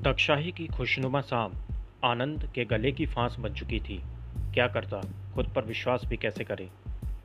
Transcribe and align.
दक्षाही 0.00 0.52
की 0.52 0.66
खुशनुमा 0.66 1.20
शाम 1.20 1.52
आनंद 2.04 2.48
के 2.54 2.64
गले 2.64 2.92
की 2.92 3.06
फांस 3.06 3.36
बन 3.40 3.52
चुकी 3.52 3.80
थी। 3.80 4.02
क्या 4.54 4.68
करता? 4.68 5.00
खुद 5.34 5.46
पर 5.46 5.64
विश्वास 5.64 6.02
भी 6.04 6.16
कैसे 6.16 6.44
करे? 6.44 6.68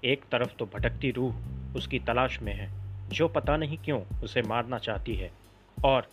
एक 0.03 0.23
तरफ़ 0.31 0.53
तो 0.59 0.65
भटकती 0.65 1.11
रूह 1.11 1.35
उसकी 1.75 1.99
तलाश 1.99 2.41
में 2.41 2.53
है, 2.53 2.71
जो 3.09 3.27
पता 3.27 3.57
नहीं 3.57 3.77
क्यों 3.77 4.01
उसे 4.23 4.41
मारना 4.41 4.77
चाहती 4.77 5.15
है। 5.15 5.31
और 5.85 6.07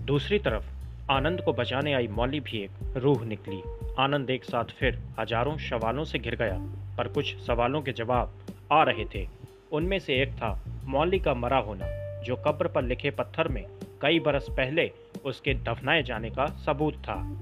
दूसरी 0.00 0.38
तरफ़, 0.38 0.64
आनंद 1.10 1.40
को 1.40 1.52
बचाने 1.52 1.94
आई 1.94 2.08
मौली 2.08 2.40
भी 2.40 2.58
एक 2.58 2.70
रूह 2.96 3.24
निकली। 3.24 3.62
आनंद 3.98 4.30
एक 4.30 4.44
साथ 4.44 4.64
फिर 4.64 5.02
हज़ारों 5.20 5.56
सवालों 5.56 6.04
से 6.04 6.18
घिर 6.18 6.36
गया, 6.36 6.58
पर 6.96 7.08
कुछ 7.08 7.36
सवालों 7.36 7.82
के 7.82 7.92
जवाब 7.92 8.38
आ 8.72 8.82
रहे 8.82 9.04
थे। 9.04 9.28
उनमें 9.72 9.98
से 9.98 10.22
एक 10.22 10.32
था, 10.32 10.64
मौली 10.84 11.18
का 11.18 11.34
मरा 11.34 11.58
होना, 11.58 11.86
जो 12.22 12.36
कब्र 12.36 12.68
पर 12.68 12.82
लिखे 12.82 13.10
पत्थर 13.10 13.48
में 13.48 13.64
कई 14.02 14.20
बरस 14.20 14.46
पहले 14.50 14.92
उसके 15.24 15.54
दफनाए 15.54 16.02
जाने 16.02 16.30
का 16.30 16.46
सबूत 16.46 16.94
था। 16.94 17.38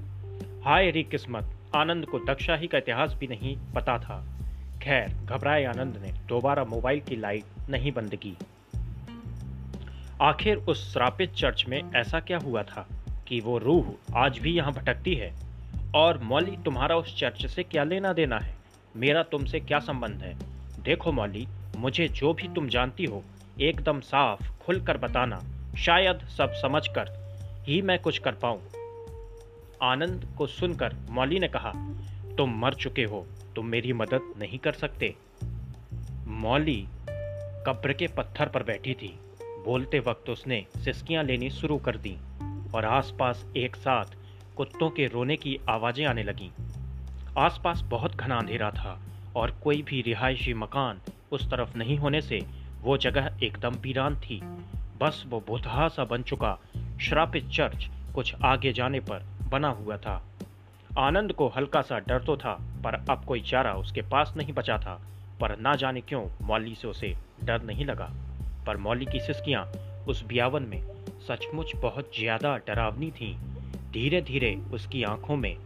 हाय, 0.65 0.91
री 0.91 1.03
किस्मत, 1.03 1.45
आनंद 1.75 2.05
को 2.05 2.19
दक्षाही 2.19 2.67
का 2.67 2.77
इतिहास 2.77 3.15
भी 3.19 3.27
नहीं 3.27 3.57
पता 3.75 3.97
था। 3.97 4.25
खैर, 4.83 5.07
घबराए 5.07 5.63
आनंद 5.63 5.97
ने, 5.97 6.11
दोबारा 6.27 6.63
मोबाइल 6.63 6.99
की 6.99 7.15
लाइट 7.15 7.43
नहीं 7.69 7.91
बंद 7.91 8.15
की। 8.15 8.33
आखिर 10.21 10.57
उस 10.57 10.93
श्रापित 10.93 11.33
चर्च 11.33 11.65
में 11.69 11.81
ऐसा 11.95 12.19
क्या 12.19 12.37
हुआ 12.37 12.63
था 12.63 12.87
कि 13.27 13.39
वो 13.39 13.57
रूह 13.57 13.93
आज 14.15 14.39
भी 14.39 14.51
यहाँ 14.51 14.73
भटकती 14.73 15.15
है? 15.15 15.33
और 15.95 16.17
मौली, 16.17 16.57
तुम्हारा 16.65 16.95
उस 16.95 17.17
चर्च 17.17 17.45
से 17.45 17.63
क्या 17.63 17.83
लेना 17.83 18.13
देना 18.13 18.39
है? 18.39 18.55
मेरा 18.95 19.23
तुमसे 19.23 19.59
क्या 19.59 19.79
संबंध 19.79 20.21
है? 20.21 20.37
देखो 20.83 21.11
मौली, 21.11 21.47
मुझे 21.77 22.07
जो 22.07 22.33
भी 22.33 22.47
तुम 22.47 22.67
जानती 22.67 23.05
हो, 23.05 23.23
एकदम 23.61 23.99
साफ़, 23.99 24.59
खुलकर 24.59 24.97
बताना। 24.97 25.43
शायद 25.77 26.19
सब 26.19 26.51
समझकर 26.51 27.20
ही 27.61 27.81
मैं 27.81 27.99
कुछ 27.99 28.17
कर 28.17 28.31
पाऊँ। 28.31 28.61
आनंद 29.83 30.35
को 30.37 30.47
सुनकर 30.47 30.95
मौली 31.09 31.39
ने 31.39 31.47
कहा, 31.47 31.73
तुम 32.37 32.59
मर 32.59 32.73
चुके 32.73 33.03
हो, 33.03 33.27
तुम 33.55 33.65
मेरी 33.65 33.93
मदद 33.93 34.33
नहीं 34.37 34.59
कर 34.59 34.71
सकते। 34.71 35.15
मौली 36.27 36.87
कब्र 37.67 37.93
के 37.93 38.07
पत्थर 38.07 38.49
पर 38.49 38.63
बैठी 38.63 38.93
थी। 38.93 39.19
बोलते 39.65 39.99
वक्त 39.99 40.29
उसने 40.29 40.65
सिस्कियाँ 40.77 41.23
लेनी 41.23 41.49
शुरू 41.49 41.77
कर 41.77 41.97
दी 41.97 42.17
और 42.75 42.85
आसपास 42.85 43.45
एक 43.57 43.75
साथ 43.75 44.05
कुत्तों 44.57 44.89
के 44.89 45.07
रोने 45.07 45.35
की 45.35 45.59
आवाज़ें 45.69 46.05
आने 46.05 46.23
लगीं। 46.23 46.49
आसपास 47.37 47.81
बहुत 47.81 48.15
घना 48.15 48.37
अंधेरा 48.37 48.71
था 48.71 48.99
और 49.35 49.51
कोई 49.51 49.81
भी 49.81 50.01
रिहायशी 50.01 50.53
मकान 50.53 51.01
उस 51.31 51.51
तरफ़ 51.51 51.77
नहीं 51.77 51.97
होने 51.97 52.21
से 52.21 52.41
वो 52.81 52.97
जगह 52.97 53.37
एकदम 53.43 53.75
वीरान 53.75 54.15
थी। 54.15 54.41
बस 55.01 55.23
वो 55.27 55.43
बुधा 55.47 55.87
सा 55.87 56.03
बन 56.03 56.21
चुका 56.21 56.57
श्रापित 57.01 57.49
चर्च 57.49 57.89
कुछ 58.15 58.35
आगे 58.43 58.73
जाने 58.73 58.99
पर 58.99 59.25
बना 59.49 59.67
हुआ 59.67 59.97
था। 59.97 60.23
आनंद 60.97 61.31
को 61.31 61.47
हल्का 61.47 61.81
सा 61.81 61.99
डर 61.99 62.23
तो 62.23 62.37
था, 62.37 62.53
पर 62.83 62.93
अब 63.09 63.25
कोई 63.25 63.41
चारा 63.41 63.73
उसके 63.73 64.01
पास 64.01 64.33
नहीं 64.37 64.53
बचा 64.53 64.77
था। 64.77 65.01
पर 65.41 65.57
ना 65.59 65.75
जाने 65.75 66.01
क्यों 66.01 66.25
मौली 66.41 66.75
से 66.75 66.87
उसे 66.87 67.15
डर 67.43 67.61
नहीं 67.61 67.85
लगा। 67.85 68.11
पर 68.67 68.77
मौली 68.77 69.05
की 69.05 69.19
सिस्कियाँ 69.19 69.65
उस 70.07 70.25
बियावन 70.25 70.63
में 70.63 70.81
सचमुच 71.27 71.75
बहुत 71.75 72.11
ज़्यादा 72.19 72.57
डरावनी 72.57 73.11
थीं। 73.11 73.35
धीरे 73.91 74.21
धीरे 74.21 74.55
उसकी 74.73 75.03
आँखों 75.03 75.35
में 75.35 75.57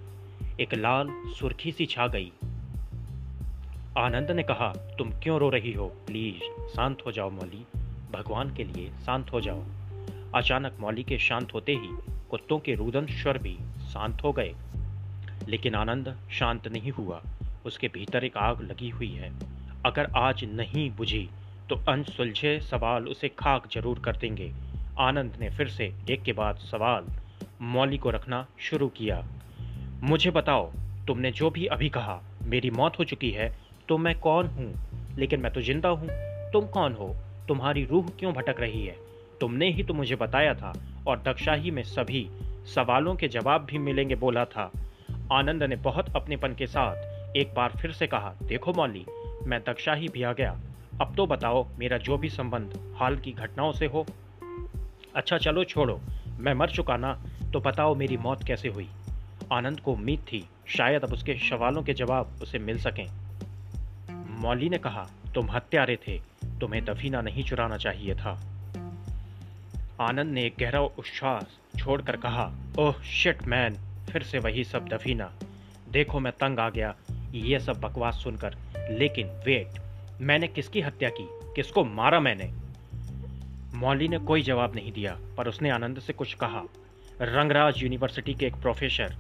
एक 0.60 0.74
लाल 0.74 1.10
सुर्खी 1.40 1.72
सी 1.72 1.86
छा 1.86 2.08
गई। 2.08 2.32
आनंद 3.98 4.32
ने 4.32 4.44
कहा, 4.44 4.74
तुम 4.98 5.12
क्यों 5.12 5.40
रो 5.40 5.50
रही 5.50 5.74
हो? 5.74 5.88
प्लीज़, 5.88 6.72
शांत 6.76 6.98
हो 7.06 7.12
जाओ 7.12 7.30
मौली। 7.30 7.66
भगवान 8.12 8.56
के 8.56 8.64
लिए 8.64 8.90
शांत 9.06 9.34
हो 9.34 9.42
जाओ। 9.42 9.64
अचानक 10.36 10.78
मौली 10.80 11.04
के 11.04 11.18
शांत 11.18 11.54
होते 11.54 11.72
ही 11.72 11.90
कुत्तों 12.30 12.60
के 12.60 12.74
रुदन 12.76 13.06
स्वर 13.06 13.38
भी 13.38 13.58
शांत 13.94 14.24
हो 14.24 14.32
गए। 14.32 14.54
लेकिन 15.48 15.76
आनंद 15.76 16.16
शांत 16.32 16.68
नहीं 16.68 16.92
हुआ। 16.92 17.22
उसके 17.66 17.88
भीतर 17.88 18.24
एक 18.24 18.38
आग 18.38 18.62
लगी 18.62 18.90
हुई 18.90 19.12
है। 19.12 19.32
अगर 19.86 20.12
आज 20.16 20.44
नहीं 20.46 20.90
बुझी 20.92 21.30
तो 21.70 21.76
अनसुलझे 21.90 22.60
सवाल 22.60 23.08
उसे 23.08 23.30
खाक 23.30 23.70
ज़रूर 23.72 24.00
कर 24.00 24.16
देंगे। 24.16 24.52
आनंद 25.00 25.38
ने 25.40 25.50
फिर 25.50 25.68
से 25.68 25.94
एक 26.10 26.24
के 26.24 26.34
बाद 26.34 26.56
सवाल 26.56 27.08
मौली 27.62 27.98
को 27.98 28.10
रखना 28.10 28.46
शुरू 28.60 28.88
किया। 28.88 29.24
मुझे 30.04 30.32
बताओ, 30.32 30.72
तुमने 31.08 31.32
जो 31.32 31.50
भी 31.50 31.66
अभी 31.66 31.90
कहा, 31.90 32.22
मेरी 32.44 32.70
मौत 32.72 33.00
हो 33.00 33.04
चुकी 33.04 33.32
है 33.32 33.54
तो 33.90 33.98
मैं 33.98 34.20
कौन 34.20 34.48
हूँ? 34.48 35.16
लेकिन 35.18 35.40
मैं 35.40 35.54
तो 35.54 35.62
ज़िंदा 35.62 35.90
हूँ। 35.90 36.10
तुम 36.52 36.68
कौन 36.68 36.94
हो? 36.94 37.16
तुम्हारी 37.48 37.86
रूह 37.86 38.10
क्यों 38.20 38.34
भटक 38.34 38.60
रही 38.60 38.86
है? 38.86 39.05
तुमने 39.42 39.72
ही 39.72 39.84
तो 39.84 39.94
मुझे 39.94 40.16
बताया 40.16 40.54
था 40.54 40.74
और 41.08 41.22
दक्षाही 41.22 41.72
में 41.72 41.84
सभी 41.84 42.28
सवालों 42.76 43.16
के 43.16 43.28
जवाब 43.28 43.66
भी 43.66 43.78
मिलेंगे 43.78 44.16
बोला 44.16 44.46
था। 44.46 44.72
आनंद 45.32 45.64
ने 45.64 45.76
बहुत 45.76 46.16
अपनेपन 46.16 46.54
के 46.54 46.68
साथ 46.68 47.38
एक 47.38 47.54
बार 47.54 47.74
फिर 47.82 47.92
से 47.92 48.08
कहा, 48.08 48.34
देखो 48.44 48.74
मौली, 48.74 49.06
मैं 49.44 49.60
दक्षाही 49.60 50.08
भी 50.08 50.24
आ 50.24 50.34
गया। 50.34 50.60
अब 51.02 51.16
तो 51.16 51.26
बताओ, 51.26 51.68
मेरा 51.80 51.98
जो 51.98 52.18
भी 52.18 52.30
संबंध 52.30 52.96
हाल 52.98 53.18
की 53.18 53.32
घटनाओं 53.32 53.72
से 53.72 53.86
हो। 53.86 54.06
अच्छा 55.16 55.38
चलो 55.38 55.64
छोड़ो, 55.64 56.00
मैं 56.40 56.54
मर 56.54 56.70
चुका 56.70 56.98
ना 56.98 57.14
तो 57.54 57.60
बताओ 57.60 57.96
मेरी 57.96 58.18
मौत 58.18 58.44
कैसे 58.44 58.70
हुई? 58.70 58.90
आनंद 59.52 59.80
को 59.80 59.94
उम्मीद 59.94 60.20
थी, 60.20 60.44
शायद 60.68 61.04
अब 61.04 61.14
उसके 61.14 61.34
सवालों 61.34 61.84
के 61.84 61.94
जवाब 61.94 62.40
उसे 62.42 62.60
मिल 62.60 62.78
सकें। 62.78 63.08
मौली 64.42 64.70
ने 64.70 64.78
कहा, 64.78 65.08
तुम 65.36 65.52
हत्यारे 65.52 65.98
थे, 66.08 66.20
तुम्हें 66.60 66.86
दफीना 66.86 67.22
नहीं 67.22 67.44
चुराना 67.44 67.78
चाहिए 67.78 68.16
था। 68.16 68.55
आनंद 70.02 70.34
ने 70.34 70.44
एक 70.44 70.54
गहरा 70.60 70.80
उच्छ्वास 70.82 71.60
छोड़कर 71.80 72.16
कहा, 72.16 72.52
ओह 72.80 73.02
शिट 73.02 73.44
मैन 73.44 73.76
फिर 74.12 74.24
से 74.24 74.40
वही 74.40 74.64
सब 74.64 74.88
दफीना। 74.88 75.34
देखो, 75.90 76.20
मैं 76.20 76.34
तंग 76.34 76.60
आ 76.60 76.70
गया, 76.70 76.96
ये 77.32 77.60
सब 77.60 77.82
बकवास 77.82 78.22
सुनकर। 78.24 78.58
लेकिन 78.92 79.28
वेट 79.28 79.68
मैंने 80.22 80.48
किसकी 80.48 80.82
हत्या 80.82 81.10
की? 81.10 81.28
किसको 81.32 81.84
मारा 81.84 82.20
मैंने? 82.20 82.54
मौली 83.78 84.08
ने 84.08 84.18
कोई 84.18 84.42
जवाब 84.42 84.76
नहीं 84.76 84.92
दिया, 84.92 85.20
पर 85.38 85.48
उसने 85.48 85.70
आनंद 85.70 86.00
से 86.00 86.14
कुछ 86.14 86.34
कहा, 86.34 86.64
रंगराज 87.22 87.84
यूनिवर्सिटी 87.84 88.34
के 88.34 88.46
एक 88.46 88.56
प्रोफेसर, 88.56 89.16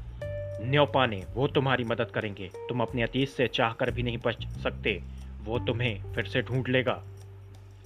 न्योपा 0.61 1.05
ने, 1.05 1.23
वो 1.33 1.47
तुम्हारी 1.47 1.83
मदद 1.83 2.05
करेंगे। 2.05 2.51
तुम 2.55 2.81
अपने 2.81 3.03
अतीत 3.03 3.29
से 3.29 3.47
चाहकर 3.47 3.91
भी 3.91 4.03
नहीं 4.03 4.17
बच 4.25 4.47
सकते। 4.47 5.03
वो 5.43 5.59
तुम्हें 5.59 6.13
फिर 6.13 6.25
से 6.25 6.41
ढूंढ 6.41 6.67
लेगा। 6.67 7.03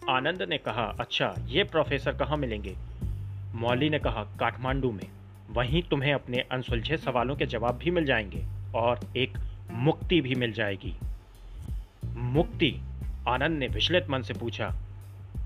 आनंद 0.10 0.42
ने 0.42 0.58
कहा 0.58 0.84
अच्छा 1.00 1.36
ये 1.46 1.64
प्रोफेसर 1.64 2.12
कहाँ 2.12 2.38
मिलेंगे? 2.38 2.76
मौली 3.56 3.90
ने 3.90 4.00
कहा, 4.00 4.24
काठमांडू 4.24 4.92
में। 4.92 5.08
वहीं 5.52 5.84
तुम्हें 5.84 6.14
अपने 6.14 6.38
अनसुलझे 6.52 6.98
सवालों 6.98 7.36
के 7.36 7.46
जवाब 7.46 7.76
भी 7.78 7.92
मिल 7.92 8.06
जाएँगे 8.06 8.46
और 8.76 9.00
एक 9.18 9.38
मुक्ति 9.72 10.22
भी 10.22 10.36
मिल 10.36 10.52
जाएगी। 10.52 10.96
मुक्ति? 12.06 12.82
आनंद 13.28 13.58
ने 13.58 13.68
विचलित 13.68 14.10
मन 14.10 14.22
से 14.22 14.34
पूछा, 14.34 14.76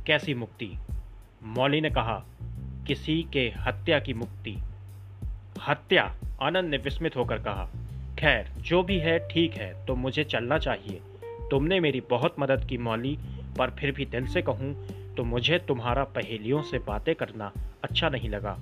कैसी 0.07 0.33
मुक्ति? 0.33 0.71
मौली 1.43 1.81
ने 1.81 1.89
कहा, 1.89 2.23
किसी 2.87 3.25
के 3.33 3.53
हत्या 3.57 3.99
की 3.99 4.13
मुक्ति। 4.13 4.57
हत्या? 5.67 6.15
आनंद 6.41 6.69
ने 6.69 6.77
विस्मित 6.77 7.15
होकर 7.15 7.37
कहा, 7.37 7.69
खैर, 8.19 8.51
जो 8.57 8.83
भी 8.83 8.97
है, 8.97 9.27
ठीक 9.29 9.53
है 9.53 9.85
तो 9.85 9.95
मुझे 9.95 10.23
चलना 10.23 10.57
चाहिए। 10.57 11.01
तुमने 11.51 11.79
मेरी 11.79 12.01
बहुत 12.01 12.35
मदद 12.39 12.65
की, 12.65 12.77
मौली। 12.77 13.19
पर 13.57 13.69
फिर 13.69 13.91
भी 13.91 14.05
दिल 14.05 14.27
से 14.27 14.41
कहूँ 14.41 14.73
तो 15.15 15.23
मुझे 15.23 15.59
तुम्हारा 15.59 16.03
पहेलियों 16.03 16.61
से 16.61 16.79
बातें 16.79 17.15
करना 17.15 17.51
अच्छा 17.83 18.09
नहीं 18.09 18.29
लगा। 18.29 18.57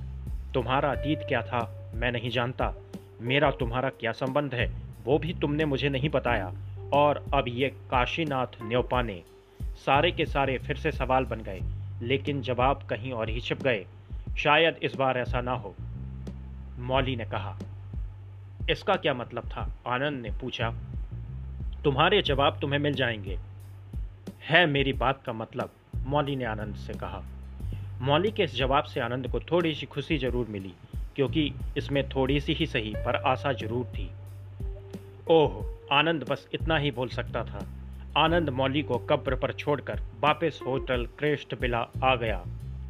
तुम्हारा 0.54 0.92
अतीत 0.92 1.20
क्या 1.20 1.42
था, 1.42 1.92
मैं 1.96 2.12
नहीं 2.12 2.30
जानता। 2.30 2.74
मेरा 3.22 3.52
तुम्हारा 3.52 3.90
क्या 3.90 4.12
संबंध 4.12 4.56
है, 4.56 4.72
वो 5.04 5.18
भी 5.18 5.34
तुमने 5.34 5.66
मुझे 5.66 5.90
नहीं 5.90 6.10
बताया। 6.10 6.54
और 6.94 7.26
अब 7.34 7.46
ये 7.48 7.70
काशीनाथ 7.70 8.48
न्योपा 8.64 9.02
ने 9.02 9.22
सारे 9.76 10.12
के 10.12 10.26
सारे 10.26 10.58
फिर 10.58 10.76
से 10.76 10.92
सवाल 10.92 11.26
बन 11.26 11.42
गए, 11.42 11.62
लेकिन 12.02 12.42
जवाब 12.42 12.84
कहीं 12.84 13.12
और 13.12 13.30
ही 13.30 13.42
छिप 13.42 13.62
गए। 13.64 13.86
शायद 14.38 14.76
इस 14.84 14.96
बार 14.96 15.18
ऐसा 15.18 15.42
ना 15.42 15.54
हो, 15.54 15.76
मौली 16.80 17.16
ने 17.16 17.26
कहा। 17.26 17.58
इसका 18.70 18.96
क्या 18.96 19.14
मतलब 19.14 19.44
था, 19.44 19.72
आनंद 19.88 20.22
ने 20.22 20.30
पूछा। 20.32 20.74
तुम्हारे 21.84 22.22
जवाब 22.22 22.58
तुम्हें 22.62 22.80
मिल 22.80 22.94
जाएँगे। 22.94 23.40
है 24.42 24.66
मेरी 24.66 24.94
बात 24.94 25.22
का 25.26 25.34
मतलब 25.34 25.72
मौली 26.06 26.36
ने 26.36 26.46
आनंद 26.46 26.76
से 26.76 26.94
कहा। 26.94 27.22
मौली 28.02 28.32
के 28.32 28.44
इस 28.44 28.56
जवाब 28.56 28.84
से 28.84 29.00
आनंद 29.00 29.28
को 29.28 29.40
थोड़ी 29.40 29.74
सी 29.76 29.86
खुशी 29.86 30.18
ज़रूर 30.18 30.48
मिली, 30.48 30.74
क्योंकि 31.16 31.54
इसमें 31.78 32.10
थोड़ी 32.10 32.40
सी 32.40 32.54
ही 32.54 32.66
सही 32.66 32.94
पर 32.98 33.16
आशा 33.16 33.54
ज़रूर 33.54 33.86
थी। 33.86 34.10
ओह, 35.30 35.64
आनंद 35.92 36.24
बस 36.24 36.48
इतना 36.54 36.78
ही 36.78 36.92
बोल 36.92 37.10
सकता 37.10 37.44
था। 37.44 37.66
आनंद 38.18 38.50
मौली 38.50 38.82
को 38.82 38.98
कब्र 38.98 39.36
पर 39.36 39.54
छोड़कर 39.54 40.02
वापस 40.20 40.60
होटल 40.68 41.06
क्रेस्ट 41.20 41.56
बिला 41.60 41.88
आ 42.04 42.16
गया। 42.16 42.44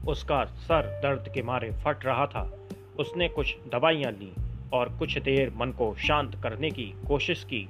उसका 0.07 0.43
सर 0.45 0.99
दर्द 1.03 1.31
के 1.33 1.41
मारे 1.41 1.71
फट 1.71 2.05
रहा 2.05 2.25
था। 2.25 2.49
उसने 2.99 3.27
कुछ 3.29 3.55
दवाइयाँ 3.71 4.11
ली 4.11 4.31
और 4.73 4.97
कुछ 4.97 5.17
देर 5.17 5.53
मन 5.55 5.71
को 5.71 5.93
शांत 5.97 6.39
करने 6.43 6.71
की 6.71 6.93
कोशिश 7.07 7.43
की। 7.43 7.67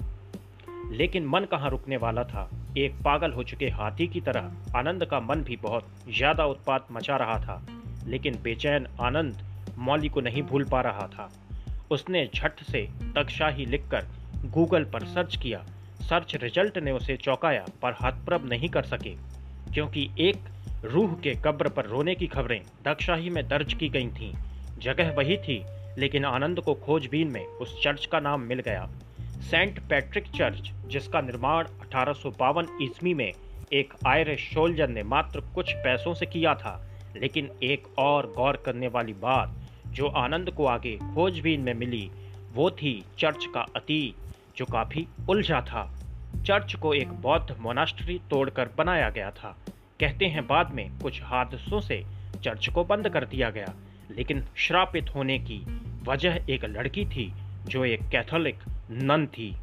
लेकिन 0.91 1.25
मन 1.25 1.45
कहाँ 1.45 1.69
रुकने 1.69 1.97
वाला 1.97 2.23
था? 2.23 2.49
एक 2.77 2.95
पागल 2.95 3.31
हो 3.31 3.43
चुके 3.43 3.69
हाथी 3.69 4.07
की 4.07 4.21
तरह 4.21 4.77
आनंद 4.77 5.05
का 5.05 5.19
मन 5.19 5.41
भी 5.41 5.55
बहुत 5.55 5.87
ज़्यादा 6.09 6.45
उत्पात 6.45 6.87
मचा 6.91 7.17
रहा 7.17 7.37
था, 7.39 7.61
लेकिन 8.07 8.37
बेचैन 8.43 8.87
आनंद 9.01 9.37
मौली 9.77 10.09
को 10.09 10.21
नहीं 10.21 10.43
भूल 10.43 10.63
पा 10.63 10.81
रहा 10.81 11.07
था। 11.07 11.29
उसने 11.91 12.25
झट 12.35 12.63
से 12.63 12.87
तकशाही 13.15 13.65
लिखकर 13.65 14.07
गूगल 14.45 14.83
पर 14.83 15.05
सर्च 15.05 15.35
किया। 15.35 15.63
सर्च 16.01 16.35
रिज़ल्ट 16.35 16.77
ने 16.77 16.91
उसे 16.91 17.17
चौंकाया, 17.17 17.65
पर 17.81 17.95
हतप्रभ 18.01 18.45
नहीं 18.45 18.69
कर 18.69 18.83
सके, 18.83 19.15
क्योंकि 19.73 20.09
एक 20.19 20.49
रूह 20.85 21.13
के 21.13 21.35
कब्र 21.35 21.69
पर 21.69 21.85
रोने 21.85 22.15
की 22.15 22.27
खबरें 22.27 22.61
दक्षाही 22.85 23.29
में 23.29 23.47
दर्ज 23.47 23.73
की 23.73 23.89
गई 23.89 24.07
थीं। 24.09 24.33
जगह 24.79 25.13
वही 25.13 25.37
थी, 25.37 25.63
लेकिन 25.97 26.25
आनंद 26.25 26.59
को 26.59 26.73
खोजबीन 26.75 27.31
में 27.31 27.45
उस 27.45 27.81
चर्च 27.83 28.05
का 28.05 28.19
नाम 28.19 28.41
मिल 28.41 28.59
गया। 28.59 28.89
सेंट 29.41 29.79
पैट्रिक 29.79 30.27
चर्च, 30.35 30.71
जिसका 30.87 31.21
निर्माण 31.21 31.65
अठारह 31.65 32.67
ईस्वी 32.81 33.13
में 33.13 33.33
एक 33.73 33.93
आयरिश 34.07 34.53
सोल्जर 34.53 34.89
ने 34.89 35.03
मात्र 35.03 35.41
कुछ 35.55 35.73
पैसों 35.73 36.13
से 36.13 36.25
किया 36.25 36.55
था, 36.55 36.87
लेकिन 37.17 37.49
एक 37.63 37.87
और 37.99 38.33
गौर 38.37 38.63
करने 38.65 38.87
वाली 38.87 39.13
बात 39.13 39.55
जो 39.87 40.07
आनंद 40.07 40.49
को 40.49 40.65
आगे 40.65 40.97
खोजबीन 40.97 41.61
में 41.61 41.73
मिली, 41.73 42.11
वो 42.53 42.69
थी 42.71 43.03
चर्च 43.19 43.45
का 43.53 43.61
अतीत, 43.75 44.33
जो 44.57 44.65
काफ़ी 44.65 45.07
उलझा 45.29 45.61
था। 45.61 45.99
चर्च 46.45 46.75
को 46.75 46.93
एक 46.93 47.09
बौद्ध 47.09 47.55
मोनास्ट्री 47.59 48.19
तोड़कर 48.29 48.69
बनाया 48.77 49.09
गया 49.09 49.31
था। 49.31 49.57
कहते 49.99 50.25
हैं 50.25 50.47
बाद 50.47 50.73
में 50.73 50.89
कुछ 50.99 51.21
हादसों 51.23 51.79
से 51.81 52.03
चर्च 52.43 52.69
को 52.69 52.83
बंद 52.83 53.09
कर 53.09 53.25
दिया 53.25 53.49
गया, 53.49 53.73
लेकिन 54.11 54.43
श्रापित 54.55 55.09
होने 55.15 55.39
की 55.39 55.61
वजह 56.03 56.45
एक 56.49 56.65
लड़की 56.65 57.05
थी, 57.05 57.33
जो 57.67 57.85
एक 57.85 58.09
कैथोलिक 58.09 58.55
नन 58.93 59.25
थी। 59.25 59.55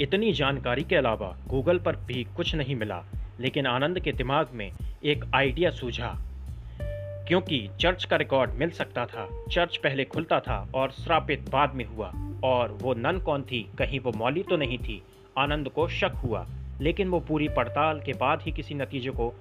इतनी 0.00 0.32
जानकारी 0.32 0.82
के 0.82 0.96
अलावा 0.96 1.36
गूगल 1.48 1.78
पर 1.78 1.96
भी 1.96 2.24
कुछ 2.24 2.54
नहीं 2.54 2.76
मिला, 2.76 3.04
लेकिन 3.40 3.66
आनंद 3.66 4.00
के 4.00 4.12
दिमाग 4.12 4.48
में 4.52 4.72
एक 5.04 5.24
आइडिया 5.34 5.70
सूझा। 5.70 6.14
क्योंकि 7.28 7.70
चर्च 7.80 8.04
का 8.04 8.16
रिकॉर्ड 8.16 8.50
मिल 8.50 8.70
सकता 8.70 9.06
था, 9.06 9.44
चर्च 9.52 9.76
पहले 9.76 10.04
खुलता 10.04 10.40
था 10.40 10.68
और 10.74 10.90
श्रापित 10.90 11.50
बाद 11.50 11.74
में 11.74 11.84
हुआ, 11.84 12.12
और 12.44 12.78
वो 12.82 12.94
नन 12.94 13.18
कौन 13.18 13.42
थी, 13.42 13.70
कहीं 13.78 14.00
वो 14.00 14.12
मौली 14.16 14.42
तो 14.42 14.56
नहीं 14.56 14.78
थी, 14.78 15.02
आनंद 15.38 15.68
को 15.68 15.88
शक 15.88 16.12
हुआ, 16.16 16.46
लेकिन 16.80 17.08
वो 17.08 17.20
पूरी 17.20 17.48
पड़ताल 17.48 18.00
के 18.00 18.12
बाद 18.12 18.42
ही 18.42 18.52
किसी 18.52 18.74
नतीजे 18.74 19.10
को 19.10 19.34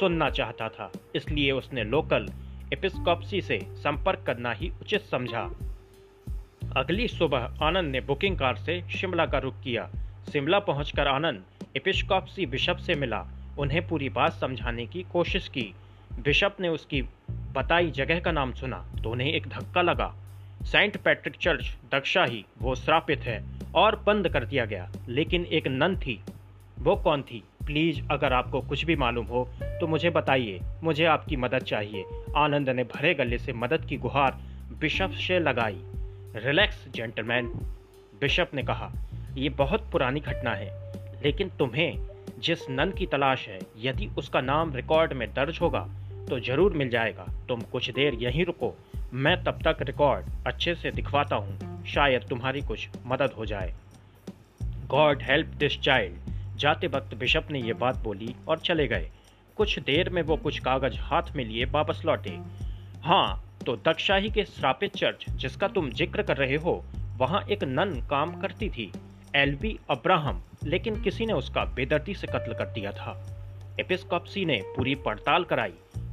सुनना 0.00 0.30
चाहता 0.30 0.68
था, 0.68 0.92
इसलिए 1.14 1.52
उसने 1.52 1.84
लोकल 1.84 2.28
एपिस्कोपसी 2.72 3.40
से 3.40 3.58
संपर्क 3.58 4.20
करना 4.26 4.52
ही 4.52 4.70
उचित 4.70 5.02
समझा। 5.02 5.50
अगली 6.76 7.06
सुबह 7.08 7.38
आनंद 7.62 7.92
ने 7.92 8.00
बुकिंग 8.00 8.36
कार 8.38 8.56
से 8.56 8.82
शिमला 8.90 9.26
का 9.26 9.38
रुख 9.38 9.54
किया। 9.64 9.88
शिमला 10.32 10.58
पहुंचकर 10.58 11.06
आनंद 11.06 11.42
एपिस्कोपसी 11.76 12.46
बिशप 12.46 12.76
से 12.76 12.94
मिला। 12.94 13.24
उन्हें 13.58 13.86
पूरी 13.88 14.08
बात 14.08 14.32
समझाने 14.32 14.86
की 14.86 15.02
कोशिश 15.02 15.48
की। 15.48 15.74
बिशप 16.24 16.56
ने 16.60 16.68
उसकी 16.68 17.02
बताई 17.30 17.90
जगह 17.90 18.20
का 18.20 18.32
नाम 18.32 18.52
सुना 18.52 18.84
तो 19.02 19.10
उन्हें 19.10 19.32
एक 19.32 19.46
धक्का 19.46 19.82
लगा। 19.82 20.14
सेंट 20.62 20.96
पैट्रिक 20.96 21.36
चर्च 21.36 21.76
दक्षा 21.94 22.24
ही 22.24 22.44
वो 22.62 22.74
श्रापित 22.74 23.20
है 23.20 23.44
और 23.74 23.96
बंद 23.96 24.28
कर 24.28 24.44
दिया 24.44 24.64
गया, 24.64 24.90
लेकिन 25.08 25.44
एक 25.44 25.68
नन 25.68 25.96
थी। 25.96 26.20
वो 26.78 26.96
कौन 26.96 27.22
थी? 27.22 27.42
प्लीज़, 27.66 28.02
अगर 28.10 28.32
आपको 28.32 28.60
कुछ 28.60 28.84
भी 28.84 28.96
मालूम 28.96 29.26
हो 29.26 29.48
तो 29.62 29.86
मुझे 29.86 30.10
बताइए। 30.10 30.60
मुझे 30.84 31.04
आपकी 31.04 31.36
मदद 31.36 31.58
चाहिए। 31.58 32.04
आनंद 32.36 32.70
ने 32.70 32.84
भरे 32.84 33.14
गले 33.14 33.38
से 33.38 33.52
मदद 33.52 33.84
की 33.84 33.96
गुहार 33.96 34.38
बिशप 34.80 35.10
से 35.10 35.38
लगाई। 35.38 35.80
रिलैक्स 36.36 36.84
जेंटलमैन, 36.88 37.46
बिशप 38.20 38.50
ने 38.54 38.62
कहा 38.62 38.90
यह 39.36 39.54
बहुत 39.58 39.90
पुरानी 39.92 40.20
घटना 40.20 40.50
है, 40.50 40.70
लेकिन 41.24 41.50
तुम्हें 41.58 42.06
जिस 42.38 42.68
नन 42.70 42.90
की 42.90 43.06
तलाश 43.06 43.46
है, 43.48 43.58
यदि 43.78 44.06
उसका 44.18 44.40
नाम 44.40 44.74
रिकॉर्ड 44.74 45.12
में 45.12 45.26
दर्ज 45.34 45.58
होगा 45.60 45.80
तो 46.28 46.38
ज़रूर 46.40 46.72
मिल 46.72 46.88
जाएगा। 46.88 47.26
तुम 47.48 47.60
कुछ 47.62 47.90
देर 47.90 48.14
यहीं 48.14 48.44
रुको, 48.44 48.74
मैं 49.14 49.36
तब 49.44 49.62
तक 49.64 49.82
रिकॉर्ड 49.82 50.26
अच्छे 50.46 50.74
से 50.74 50.90
दिखवाता 50.90 51.36
हूँ, 51.36 51.84
शायद 51.86 52.28
तुम्हारी 52.30 52.62
कुछ 52.62 52.88
मदद 53.06 53.32
हो 53.32 53.46
जाए। 53.46 53.74
God 54.86 55.22
help 55.22 55.46
this 55.58 55.80
child. 55.80 56.58
जाते 56.58 56.86
वक्त 56.86 57.14
बिशप 57.14 57.48
ने 57.50 57.60
यह 57.60 57.74
बात 57.74 57.96
बोली 57.96 58.34
और 58.48 58.58
चले 58.58 58.86
गए। 58.88 59.10
कुछ 59.56 59.78
देर 59.78 60.08
में 60.10 60.22
वो 60.22 60.36
कुछ 60.36 60.58
कागज़ 60.58 60.98
हाथ 61.00 61.36
में 61.36 61.44
लिए 61.44 61.64
वापस 61.64 62.02
लौटे। 62.06 62.38
हाँ 63.02 63.44
तो 63.68 63.76
दक्षाही 63.76 64.30
के 64.30 64.44
श्रापित 64.44 64.96
चर्च, 64.96 65.24
जिसका 65.30 65.68
तुम 65.68 65.90
ज़िक्र 65.90 66.22
कर 66.22 66.36
रहे 66.36 66.56
हो, 66.56 66.84
वहाँ 67.16 67.42
एक 67.50 67.64
नन 67.64 67.90
काम 68.10 68.32
करती 68.40 68.68
थी 68.70 68.92
एलबी 69.36 69.78
अब्राहम, 69.90 70.42
लेकिन 70.64 71.02
किसी 71.02 71.26
ने 71.26 71.32
उसका 71.32 71.64
बेदर्दी 71.64 72.14
से 72.14 72.26
कत्ल 72.26 72.54
कर 72.54 72.66
दिया 72.66 72.92
था। 72.92 73.12
एपिस्कोपसी 73.80 74.44
ने 74.44 74.60
पूरी 74.76 74.94
पड़ताल 74.94 75.44
कराई। 75.44 75.72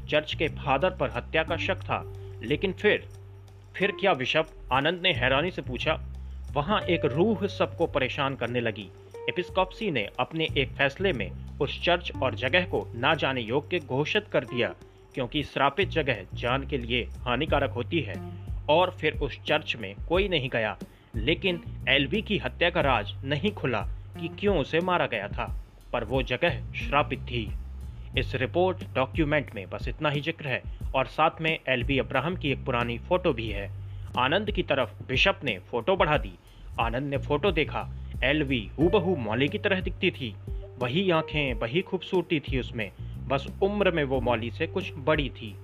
चर्च 0.09 0.33
के 0.33 0.47
फादर 0.47 0.89
पर 0.89 1.09
हत्या 1.09 1.43
का 1.43 1.57
शक 1.57 1.75
था, 1.75 2.13
लेकिन 2.43 2.73
फिर 2.73 3.07
फिर 3.75 3.91
क्या 3.91 4.13
बिशप 4.13 4.49
आनंद 4.71 5.01
ने 5.01 5.13
हैरानी 5.13 5.51
से 5.51 5.61
पूछा? 5.61 5.99
वहाँ 6.51 6.81
एक 6.81 7.05
रूह 7.05 7.47
सबको 7.47 7.85
परेशान 7.85 8.35
करने 8.35 8.61
लगी। 8.61 8.89
एपिस्कोपसी 9.29 9.91
ने 9.91 10.09
अपने 10.19 10.47
एक 10.57 10.71
फैसले 10.71 11.13
में 11.13 11.31
उस 11.61 11.83
चर्च 11.83 12.11
और 12.23 12.35
जगह 12.35 12.65
को 12.65 12.87
ना 12.95 13.15
जाने 13.15 13.41
योग्य 13.41 13.79
घोषित 13.79 14.27
कर 14.27 14.43
दिया। 14.43 14.73
क्योंकि 15.15 15.43
श्रापित 15.43 15.89
जगह 15.89 16.25
जान 16.33 16.63
के 16.63 16.77
लिए 16.77 17.07
हानिकारक 17.25 17.71
होती 17.71 17.99
है, 17.99 18.15
और 18.69 18.91
फिर 18.91 19.13
उस 19.13 19.39
चर्च 19.43 19.75
में 19.75 19.95
कोई 20.09 20.27
नहीं 20.27 20.49
गया। 20.49 20.77
लेकिन 21.15 21.61
एलवी 21.89 22.21
की 22.21 22.37
हत्या 22.37 22.69
का 22.69 22.81
राज 22.81 23.13
नहीं 23.23 23.51
खुला 23.51 23.81
कि 24.21 24.27
क्यों 24.27 24.57
उसे 24.57 24.79
मारा 24.79 25.07
गया 25.07 25.27
था, 25.27 25.65
पर 25.93 26.03
वो 26.03 26.23
जगह 26.23 26.73
श्रापित 26.73 27.19
थी। 27.19 27.51
इस 28.17 28.35
रिपोर्ट 28.35 28.83
डॉक्यूमेंट 28.95 29.55
में 29.55 29.69
बस 29.69 29.87
इतना 29.87 30.09
ही 30.09 30.21
ज़िक्र 30.21 30.47
है, 30.47 30.63
और 30.95 31.05
साथ 31.05 31.41
में 31.41 31.59
एलबी 31.69 31.99
अब्राहम 31.99 32.35
की 32.35 32.51
एक 32.51 32.65
पुरानी 32.65 32.97
फ़ोटो 32.97 33.33
भी 33.33 33.49
है। 33.49 33.71
आनंद 34.17 34.51
की 34.51 34.63
तरफ़ 34.63 35.07
बिशप 35.07 35.39
ने 35.43 35.59
फ़ोटो 35.59 35.95
बढ़ा 35.95 36.17
दी। 36.17 36.33
आनंद 36.79 37.03
ने 37.03 37.17
फ़ोटो 37.17 37.51
देखा। 37.51 37.89
एलवी 38.23 38.69
हूबहू 38.79 39.15
मौली 39.15 39.47
की 39.47 39.57
तरह 39.57 39.81
दिखती 39.81 40.11
थी। 40.11 40.35
वही 40.79 41.11
आँखें, 41.11 41.53
वही 41.53 41.81
खूबसूरती 41.81 42.39
थी 42.39 42.59
उसमें। 42.59 42.91
बस 43.27 43.47
उम्र 43.63 43.91
में 43.91 44.03
वो 44.03 44.19
मौली 44.21 44.51
से 44.51 44.67
कुछ 44.67 44.91
बड़ी 44.97 45.29
थी। 45.29 45.55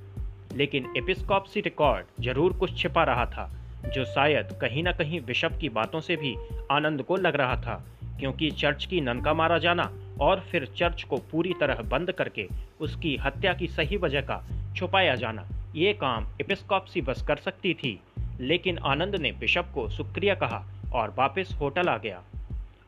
लेकिन 0.55 0.93
एपिस्कॉपसी 0.97 1.61
रिकॉर्ड 1.61 2.23
ज़रूर 2.23 2.53
कुछ 2.53 2.77
छिपा 2.77 3.03
रहा 3.03 3.25
था, 3.25 3.49
जो 3.93 4.05
शायद 4.05 4.57
कहीं 4.61 4.83
ना 4.83 4.91
कहीं 4.91 5.21
बिशप 5.21 5.57
की 5.61 5.69
बातों 5.69 5.99
से 6.01 6.15
भी 6.15 6.35
आनंद 6.71 7.01
को 7.01 7.15
लग 7.15 7.35
रहा 7.35 7.55
था, 7.55 7.83
क्योंकि 8.19 8.49
चर्च 8.51 8.85
की 8.85 9.01
नन 9.01 9.21
का 9.21 9.33
मारा 9.33 9.57
जाना 9.57 9.89
और 10.21 10.39
फिर 10.51 10.65
चर्च 10.77 11.03
को 11.03 11.17
पूरी 11.31 11.53
तरह 11.59 11.81
बंद 11.83 12.11
करके 12.11 12.47
उसकी 12.81 13.15
हत्या 13.17 13.53
की 13.53 13.67
सही 13.67 13.97
वजह 13.97 14.21
का 14.21 14.41
छुपाया 14.75 15.15
जाना, 15.15 15.47
ये 15.75 15.93
काम 15.93 16.27
एपिस्कॉपसी 16.41 17.01
बस 17.01 17.21
कर 17.27 17.35
सकती 17.35 17.73
थी। 17.73 17.99
लेकिन 18.39 18.77
आनंद 18.77 19.15
ने 19.15 19.31
बिशप 19.31 19.71
को 19.73 19.87
शुक्रिया 19.89 20.35
कहा 20.35 20.63
और 20.93 21.13
वापस 21.17 21.55
होटल 21.61 21.89
आ 21.89 21.97
गया। 21.97 22.21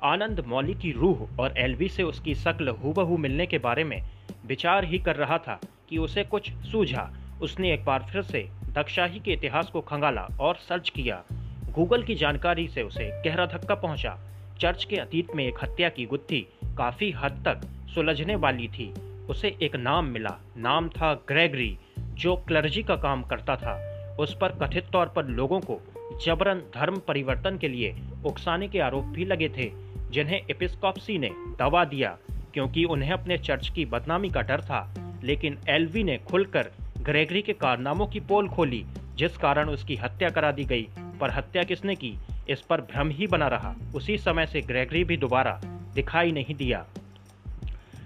आनंद 0.03 0.43
मौली 0.47 0.73
की 0.73 0.91
रूह 0.91 1.27
और 1.39 1.57
एलवी 1.57 1.89
से 1.89 2.03
उसकी 2.03 2.35
शक्ल 2.35 2.69
हूबहू 2.83 3.17
मिलने 3.17 3.45
के 3.45 3.57
बारे 3.57 3.83
में 3.83 4.01
विचार 4.45 4.83
ही 4.83 4.99
कर 4.99 5.15
रहा 5.15 5.37
था 5.37 5.59
कि 5.89 5.97
उसे 5.97 6.23
कुछ 6.23 6.53
सूझा। 6.53 7.13
उसने 7.41 7.73
एक 7.73 7.85
बार 7.85 8.07
फिर 8.11 8.21
से 8.21 8.49
दक्षाही 8.69 9.19
के 9.19 9.31
इतिहास 9.31 9.69
को 9.69 9.81
खंगाला 9.81 10.27
और 10.39 10.55
सर्च 10.55 10.89
किया। 10.89 11.23
गूगल 11.71 12.03
की 12.03 12.15
जानकारी 12.15 12.67
से 12.67 12.83
उसे 12.83 13.21
गहरा 13.25 13.45
धक्का 13.45 13.75
पहुँचा। 13.75 14.19
चर्च 14.59 14.83
के 14.83 14.95
अतीत 14.95 15.27
में 15.35 15.45
एक 15.45 15.55
हत्या 15.63 15.89
की 15.89 16.05
गुत्थी 16.05 16.47
काफ़ी 16.65 17.11
हद 17.11 17.43
तक 17.47 17.87
सुलझने 17.89 18.35
वाली 18.35 18.67
थी। 18.67 18.93
उसे 19.29 19.57
एक 19.61 19.75
नाम 19.75 20.05
मिला। 20.05 20.37
नाम 20.57 20.89
था 20.89 21.13
ग्रेगरी, 21.13 21.77
जो 21.99 22.35
क्लर्जी 22.35 22.83
का 22.83 22.95
काम 22.95 23.23
करता 23.23 23.55
था। 23.55 23.89
उस 24.19 24.37
पर 24.37 24.49
कथित 24.49 24.85
तौर 24.93 25.07
पर 25.07 25.25
लोगों 25.25 25.59
को 25.59 25.81
जबरन 26.25 26.59
धर्म 26.59 27.01
परिवर्तन 27.07 27.57
के 27.57 27.67
लिए 27.67 27.95
उकसाने 28.25 28.67
के 28.67 28.79
आरोप 28.79 29.03
भी 29.03 29.25
लगे 29.25 29.49
थे, 29.49 29.71
जिन्हें 30.11 30.41
एपिस्कोपसी 30.51 31.17
ने 31.17 31.29
दवा 31.59 31.85
दिया। 31.85 32.17
क्योंकि 32.53 32.83
उन्हें 32.83 33.11
अपने 33.11 33.37
चर्च 33.37 33.69
की 33.69 33.85
बदनामी 33.85 34.29
का 34.29 34.41
डर 34.41 34.61
था। 34.61 34.95
लेकिन 35.23 35.57
एलवी 35.69 36.03
ने 36.03 36.17
खुलकर 36.17 36.71
ग्रेगरी 36.97 37.41
के 37.41 37.53
कारनामों 37.53 38.07
की 38.07 38.19
पोल 38.19 38.49
खोली, 38.49 38.85
जिस 39.15 39.37
कारण 39.37 39.69
उसकी 39.69 39.95
हत्या 39.95 40.29
करा 40.29 40.51
दी 40.51 40.63
गई। 40.63 40.87
पर 41.21 41.31
हत्या 41.31 41.63
किसने 41.63 41.95
की? 41.95 42.15
इस 42.49 42.61
पर 42.61 42.81
भ्रम 42.81 43.09
ही 43.09 43.27
बना 43.27 43.47
रहा। 43.47 43.75
उसी 43.95 44.17
समय 44.17 44.45
से 44.45 44.61
ग्रेगरी 44.61 45.03
भी 45.03 45.17
दोबारा 45.17 45.61
दिखाई 45.95 46.31
नहीं 46.31 46.55
दिया। 46.55 46.85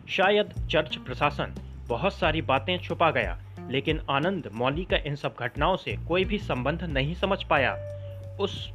शायद 0.09 0.67
चर्च 0.67 0.95
प्रशासन 0.95 1.55
बहुत 1.87 2.13
सारी 2.13 2.41
बातें 2.41 2.79
छुपा 2.79 3.11
गया, 3.11 3.41
लेकिन 3.69 4.01
आनंद, 4.09 4.51
मौली 4.53 4.83
का 4.85 4.97
इन 4.97 5.15
सब 5.15 5.35
घटनाओं 5.39 5.77
से 5.77 5.97
कोई 6.07 6.25
भी 6.25 6.37
संबंध 6.37 6.83
नहीं 6.83 7.13
समझ 7.13 7.43
पाया। 7.43 7.73
उस 8.39 8.71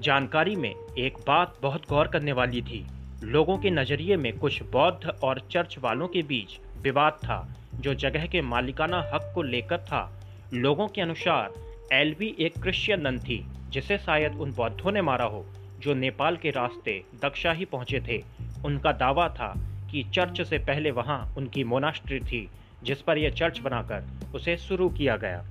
जानकारी 0.00 0.56
में 0.56 0.74
एक 0.98 1.18
बात 1.26 1.54
बहुत 1.62 1.88
गौर 1.88 2.06
करने 2.06 2.32
वाली 2.32 2.62
थी। 2.62 2.86
लोगों 3.24 3.58
के 3.58 3.70
नज़रिए 3.70 4.16
में 4.16 4.38
कुछ 4.38 4.62
बौद्ध 4.62 5.08
और 5.08 5.48
चर्च 5.50 5.76
वालों 5.78 6.08
के 6.08 6.22
बीच 6.22 6.60
विवाद 6.82 7.12
था, 7.12 7.54
जो 7.74 7.94
जगह 7.94 8.26
के 8.26 8.40
मालिकाना 8.40 9.10
हक 9.14 9.32
को 9.34 9.42
लेकर 9.42 9.78
था। 9.78 10.20
लोगों 10.54 10.88
के 10.88 11.00
अनुसार, 11.00 11.52
एलवी 11.92 12.36
एक 12.38 12.62
क्रिश्चियन 12.62 13.00
नन 13.00 13.18
थी, 13.18 13.46
जिसे 13.70 13.98
शायद 13.98 14.34
उन 14.34 14.52
बौद्धों 14.52 14.92
ने 14.92 15.02
मारा 15.02 15.24
हो, 15.24 15.46
जो 15.80 15.94
नेपाल 15.94 16.36
के 16.36 16.50
रास्ते 16.50 17.02
दक्षा 17.22 17.52
ही 17.52 17.64
पहुँचे 17.64 18.00
थे। 18.00 18.22
उनका 18.64 18.92
दावा 18.92 19.28
था 19.28 19.54
कि 19.90 20.04
चर्च 20.14 20.40
से 20.40 20.58
पहले 20.58 20.90
वहाँ 20.90 21.34
उनकी 21.36 21.64
मोनास्ट्री 21.64 22.20
थी, 22.20 22.48
जिस 22.82 23.02
पर 23.02 23.18
यह 23.18 23.30
चर्च 23.30 23.58
बनाकर 23.58 24.04
उसे 24.34 24.56
शुरू 24.56 24.88
किया 24.88 25.16
गया। 25.16 25.44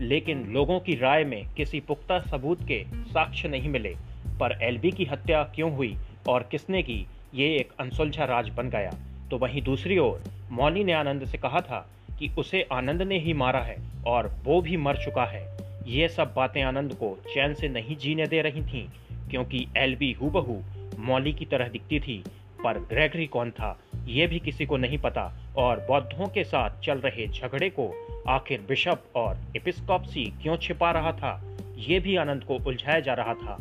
लेकिन 0.00 0.52
लोगों 0.52 0.80
की 0.80 0.94
राय 0.94 1.24
में 1.24 1.46
किसी 1.56 1.80
पुख्ता 1.80 2.18
सबूत 2.18 2.58
के 2.68 2.84
साक्ष्य 2.94 3.48
नहीं 3.48 3.68
मिले, 3.68 3.96
पर 4.40 4.58
एलबी 4.62 4.90
की 4.90 5.04
हत्या 5.04 5.44
क्यों 5.44 5.76
हुई 5.76 5.96
और 6.28 6.42
किसने 6.42 6.82
की 6.82 7.06
ये 7.34 7.48
एक 7.56 7.72
अनसुलझा 7.80 8.24
राज 8.24 8.48
बन 8.48 8.68
गया। 8.70 8.90
तो 9.30 9.38
वहीं 9.38 9.62
दूसरी 9.62 9.98
ओर 9.98 10.22
मौली 10.52 10.84
ने 10.84 10.92
आनंद 10.92 11.24
से 11.26 11.38
कहा 11.38 11.60
था 11.60 11.86
कि 12.18 12.28
उसे 12.38 12.62
आनंद 12.72 13.02
ने 13.02 13.18
ही 13.18 13.32
मारा 13.34 13.60
है 13.60 13.76
और 14.06 14.34
वो 14.44 14.60
भी 14.60 14.76
मर 14.76 14.96
चुका 14.96 15.24
है। 15.24 15.44
ये 15.86 16.08
सब 16.08 16.32
बातें 16.34 16.62
आनंद 16.62 16.94
को 16.94 17.16
चैन 17.34 17.54
से 17.54 17.68
नहीं 17.68 17.96
जीने 17.96 18.26
दे 18.26 18.40
रही 18.42 18.62
थीं, 18.62 18.86
क्योंकि 19.30 19.66
एलबी 19.76 20.12
हूबहू 20.12 20.60
मौली 20.98 21.32
की 21.32 21.44
तरह 21.44 21.68
दिखती 21.68 22.00
थी। 22.00 22.22
पर 22.64 22.78
ग्रेगरी 22.78 23.26
कौन 23.26 23.50
था, 23.50 23.78
ये 24.06 24.26
भी 24.26 24.38
किसी 24.38 24.66
को 24.66 24.76
नहीं 24.76 24.98
पता 24.98 25.22
और 25.56 25.84
बौद्धों 25.88 26.26
के 26.26 26.44
साथ 26.44 26.80
चल 26.80 26.98
रहे 26.98 27.26
झगड़े 27.26 27.68
को 27.70 27.90
आखिर 28.28 28.60
बिशप 28.68 29.02
और 29.16 29.38
एपिस्कॉपसी 29.56 30.24
क्यों 30.42 30.56
छिपा 30.56 30.90
रहा 30.90 31.12
था, 31.12 31.40
ये 31.78 31.98
भी 32.00 32.16
आनंद 32.16 32.44
को 32.44 32.58
उलझाया 32.66 33.00
जा 33.00 33.14
रहा 33.14 33.34
था। 33.34 33.58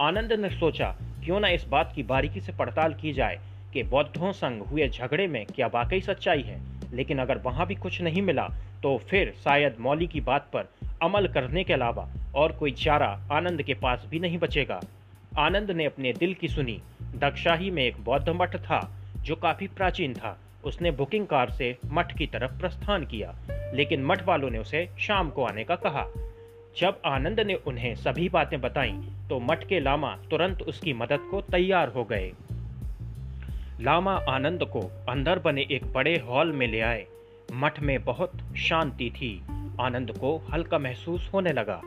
आनंद 0.00 0.32
ने 0.32 0.50
सोचा 0.50 0.94
क्यों 1.26 1.38
ना 1.40 1.48
इस 1.48 1.64
बात 1.68 1.92
की 1.96 2.02
बारीकी 2.02 2.40
से 2.40 2.52
पड़ताल 2.52 2.92
की 2.94 3.12
जाए 3.12 3.38
कि 3.72 3.82
बौद्धों 3.82 4.32
संग 4.32 4.62
हुए 4.62 4.88
झगड़े 4.88 5.26
में 5.26 5.46
क्या 5.46 5.66
वाकई 5.66 6.00
सच्चाई 6.00 6.42
है। 6.42 6.60
लेकिन 6.92 7.18
अगर 7.18 7.38
वहाँ 7.38 7.66
भी 7.66 7.74
कुछ 7.74 8.00
नहीं 8.02 8.22
मिला 8.22 8.48
तो 8.82 8.96
फिर 8.98 9.32
शायद 9.44 9.76
मौली 9.80 10.06
की 10.06 10.20
बात 10.20 10.50
पर 10.52 10.68
अमल 11.02 11.26
करने 11.26 11.64
के 11.64 11.72
अलावा 11.72 12.08
और 12.34 12.52
कोई 12.52 12.70
चारा 12.70 13.08
आनंद 13.32 13.62
के 13.62 13.74
पास 13.74 14.06
भी 14.08 14.18
नहीं 14.18 14.38
बचेगा। 14.38 14.80
आनंद 15.38 15.70
ने 15.70 15.84
अपने 15.84 16.12
दिल 16.12 16.34
की 16.34 16.48
सुनी। 16.48 16.80
दक्षाही 17.02 17.70
में 17.70 17.82
एक 17.82 17.96
बौद्ध 18.04 18.28
मठ 18.28 18.56
था, 18.56 18.80
जो 19.16 19.36
काफ़ी 19.36 19.66
प्राचीन 19.66 20.14
था। 20.14 20.38
उसने 20.64 20.90
बुकिंग 20.90 21.26
कार 21.26 21.50
से 21.50 21.76
मठ 21.86 22.16
की 22.18 22.26
तरफ़ 22.26 22.58
प्रस्थान 22.60 23.06
किया, 23.06 23.34
लेकिन 23.74 24.04
मठ 24.04 24.26
वालों 24.26 24.50
ने 24.50 24.58
उसे 24.58 24.88
शाम 24.98 25.30
को 25.30 25.44
आने 25.44 25.64
का 25.64 25.76
कहा। 25.76 26.06
जब 26.76 27.00
आनंद 27.06 27.40
ने 27.40 27.54
उन्हें 27.54 27.94
सभी 27.94 28.28
बातें 28.28 28.60
बताई 28.60 28.92
तो 29.28 29.38
मठ 29.40 29.66
के 29.66 29.80
लामा 29.80 30.16
तुरंत 30.30 30.62
उसकी 30.62 30.92
मदद 30.92 31.18
को 31.30 31.40
तैयार 31.40 31.88
हो 31.88 32.04
गए। 32.04 32.32
लामा 33.80 34.12
आनंद 34.28 34.62
को 34.62 34.80
अंदर 35.08 35.38
बने 35.38 35.62
एक 35.70 35.92
बड़े 35.92 36.16
हॉल 36.18 36.52
में 36.52 36.66
ले 36.68 36.80
आए। 36.80 37.06
मठ 37.52 37.80
में 37.80 38.04
बहुत 38.04 38.32
शांति 38.56 39.10
थी। 39.10 39.42
आनंद 39.80 40.10
को 40.10 40.36
हल्का 40.52 40.78
महसूस 40.78 41.30
होने 41.34 41.52
लगा। 41.52 41.80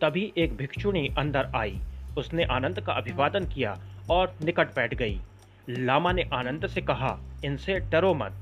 तभी 0.00 0.32
एक 0.38 0.56
भिक्षुणी 0.56 1.08
अंदर 1.18 1.50
आई। 1.56 1.78
उसने 2.18 2.44
आनंद 2.44 2.80
का 2.80 2.92
अभिवादन 2.92 3.44
किया 3.44 3.78
और 4.10 4.34
निकट 4.44 4.66
बैठ 4.66 4.94
गई। 4.94 5.20
लामा 5.68 6.12
ने 6.12 6.22
आनंद 6.32 6.66
से 6.66 6.80
कहा, 6.80 7.18
इनसे 7.44 7.80
डरो 7.80 8.14
मत। 8.14 8.32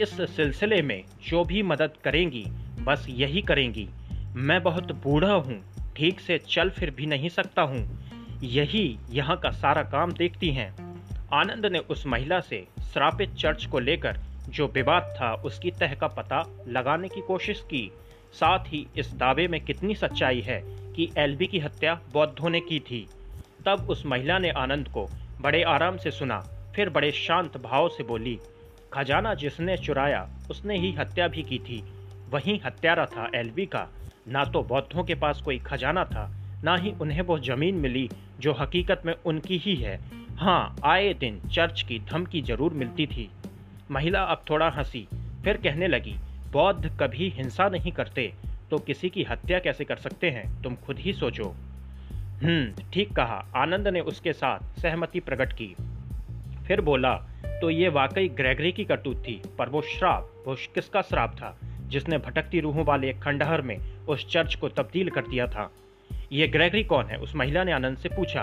इस 0.00 0.20
सिलसिले 0.36 0.82
में 0.82 1.04
जो 1.28 1.44
भी 1.44 1.62
मदद 1.62 1.90
करेंगी, 2.04 2.44
बस 2.80 3.06
यही 3.08 3.42
करेंगी। 3.42 3.88
मैं 4.36 4.62
बहुत 4.62 4.92
बूढ़ा 5.04 5.32
हूँ, 5.32 5.62
ठीक 5.96 6.20
से 6.20 6.38
चल 6.48 6.70
फिर 6.70 6.90
भी 6.90 7.06
नहीं 7.06 7.28
सकता 7.28 7.62
हूँ। 7.62 8.40
यही 8.42 8.98
यहाँ 9.10 9.36
का 9.36 9.50
सारा 9.50 9.82
काम 9.82 10.12
देखती 10.12 10.50
हैं। 10.50 10.70
आनंद 11.32 11.66
ने 11.66 11.78
उस 11.90 12.06
महिला 12.06 12.40
से 12.40 12.66
श्रापित 12.92 13.34
चर्च 13.34 13.64
को 13.66 13.78
लेकर 13.78 14.18
जो 14.48 14.66
विवाद 14.66 15.14
था 15.20 15.32
उसकी 15.44 15.70
तह 15.70 15.94
का 15.94 16.06
पता 16.08 16.42
लगाने 16.68 17.08
की 17.08 17.20
कोशिश 17.20 17.60
की। 17.60 17.90
साथ 18.34 18.66
ही 18.66 18.86
इस 18.96 19.12
दावे 19.14 19.46
में 19.48 19.60
कितनी 19.60 19.94
सच्चाई 19.94 20.40
है 20.40 20.60
कि 20.92 21.08
एलबी 21.18 21.46
की 21.46 21.58
हत्या 21.58 21.94
बौद्धों 22.12 22.50
ने 22.50 22.60
की 22.60 22.80
थी। 22.80 23.06
तब 23.66 23.86
उस 23.90 24.06
महिला 24.06 24.38
ने 24.38 24.50
आनंद 24.50 24.88
को 24.88 25.06
बड़े 25.40 25.62
आराम 25.62 25.96
से 25.96 26.10
सुना, 26.10 26.38
फिर 26.76 26.90
बड़े 26.90 27.10
शांत 27.12 27.56
भाव 27.56 27.88
से 27.88 28.04
बोली, 28.04 28.38
खजाना 28.92 29.34
जिसने 29.34 29.76
चुराया, 29.76 30.28
उसने 30.50 30.78
ही 30.78 30.92
हत्या 30.92 31.28
भी 31.28 31.42
की 31.42 31.58
थी। 31.58 31.82
वही 32.30 32.60
हत्यारा 32.64 33.06
था 33.06 33.30
एलबी 33.34 33.66
का 33.66 33.86
ना 34.28 34.44
तो 34.44 34.62
बौद्धों 34.62 35.04
के 35.04 35.14
पास 35.14 35.40
कोई 35.40 35.58
खजाना 35.58 36.04
था, 36.04 36.30
ना 36.64 36.76
ही 36.76 36.92
उन्हें 37.00 37.20
वो 37.22 37.38
ज़मीन 37.38 37.74
मिली 37.74 38.08
जो 38.40 38.52
हकीकत 38.52 39.02
में 39.06 39.14
उनकी 39.26 39.58
ही 39.58 39.74
है। 39.76 39.98
हाँ 40.36 40.76
आए 40.84 41.12
दिन 41.14 41.40
चर्च 41.52 41.82
की 41.82 41.98
धमकी 42.10 42.42
ज़रूर 42.42 42.72
मिलती 42.72 43.06
थी। 43.06 43.28
महिला 43.90 44.22
अब 44.22 44.42
थोड़ा 44.50 44.68
हँसी, 44.68 45.06
फिर 45.44 45.56
कहने 45.56 45.88
लगी, 45.88 46.14
बौद्ध 46.52 46.96
कभी 47.00 47.28
हिंसा 47.28 47.68
नहीं 47.68 47.92
करते 47.92 48.32
तो 48.70 48.78
किसी 48.78 49.08
की 49.08 49.22
हत्या 49.22 49.58
कैसे 49.58 49.84
कर 49.84 49.96
सकते 49.96 50.30
हैं? 50.30 50.62
तुम 50.62 50.74
खुद 50.76 50.98
ही 50.98 51.12
सोचो। 51.12 51.44
हम्म 52.42 52.90
ठीक 52.92 53.12
कहा। 53.12 53.44
आनंद 53.56 53.88
ने 53.88 54.00
उसके 54.02 54.32
साथ 54.32 54.80
सहमति 54.80 55.20
प्रकट 55.20 55.52
की। 55.52 55.74
फिर 56.66 56.80
बोला 56.80 57.14
तो 57.60 57.70
ये 57.70 57.88
वाकई 57.88 58.28
ग्रेगरी 58.30 58.72
की 58.72 58.84
करतूत 58.84 59.16
थी, 59.18 59.40
पर 59.58 59.68
वो 59.68 59.80
श्राप, 59.82 60.30
वो 60.46 60.56
किसका 60.74 61.02
श्राप 61.02 61.34
था, 61.36 61.56
जिसने 61.82 62.18
भटकती 62.18 62.60
रूहों 62.60 62.84
वाले 62.84 63.12
खंडहर 63.14 63.62
में 63.62 63.76
उस 64.08 64.30
चर्च 64.30 64.54
को 64.54 64.68
तब्दील 64.68 65.10
कर 65.10 65.20
दिया 65.20 65.46
था। 65.46 65.70
ये 66.32 66.48
ग्रेगरी 66.48 66.84
कौन 66.84 67.06
है? 67.06 67.16
उस 67.16 67.36
महिला 67.36 67.64
ने 67.64 67.72
आनंद 67.72 67.98
से 67.98 68.08
पूछा। 68.08 68.42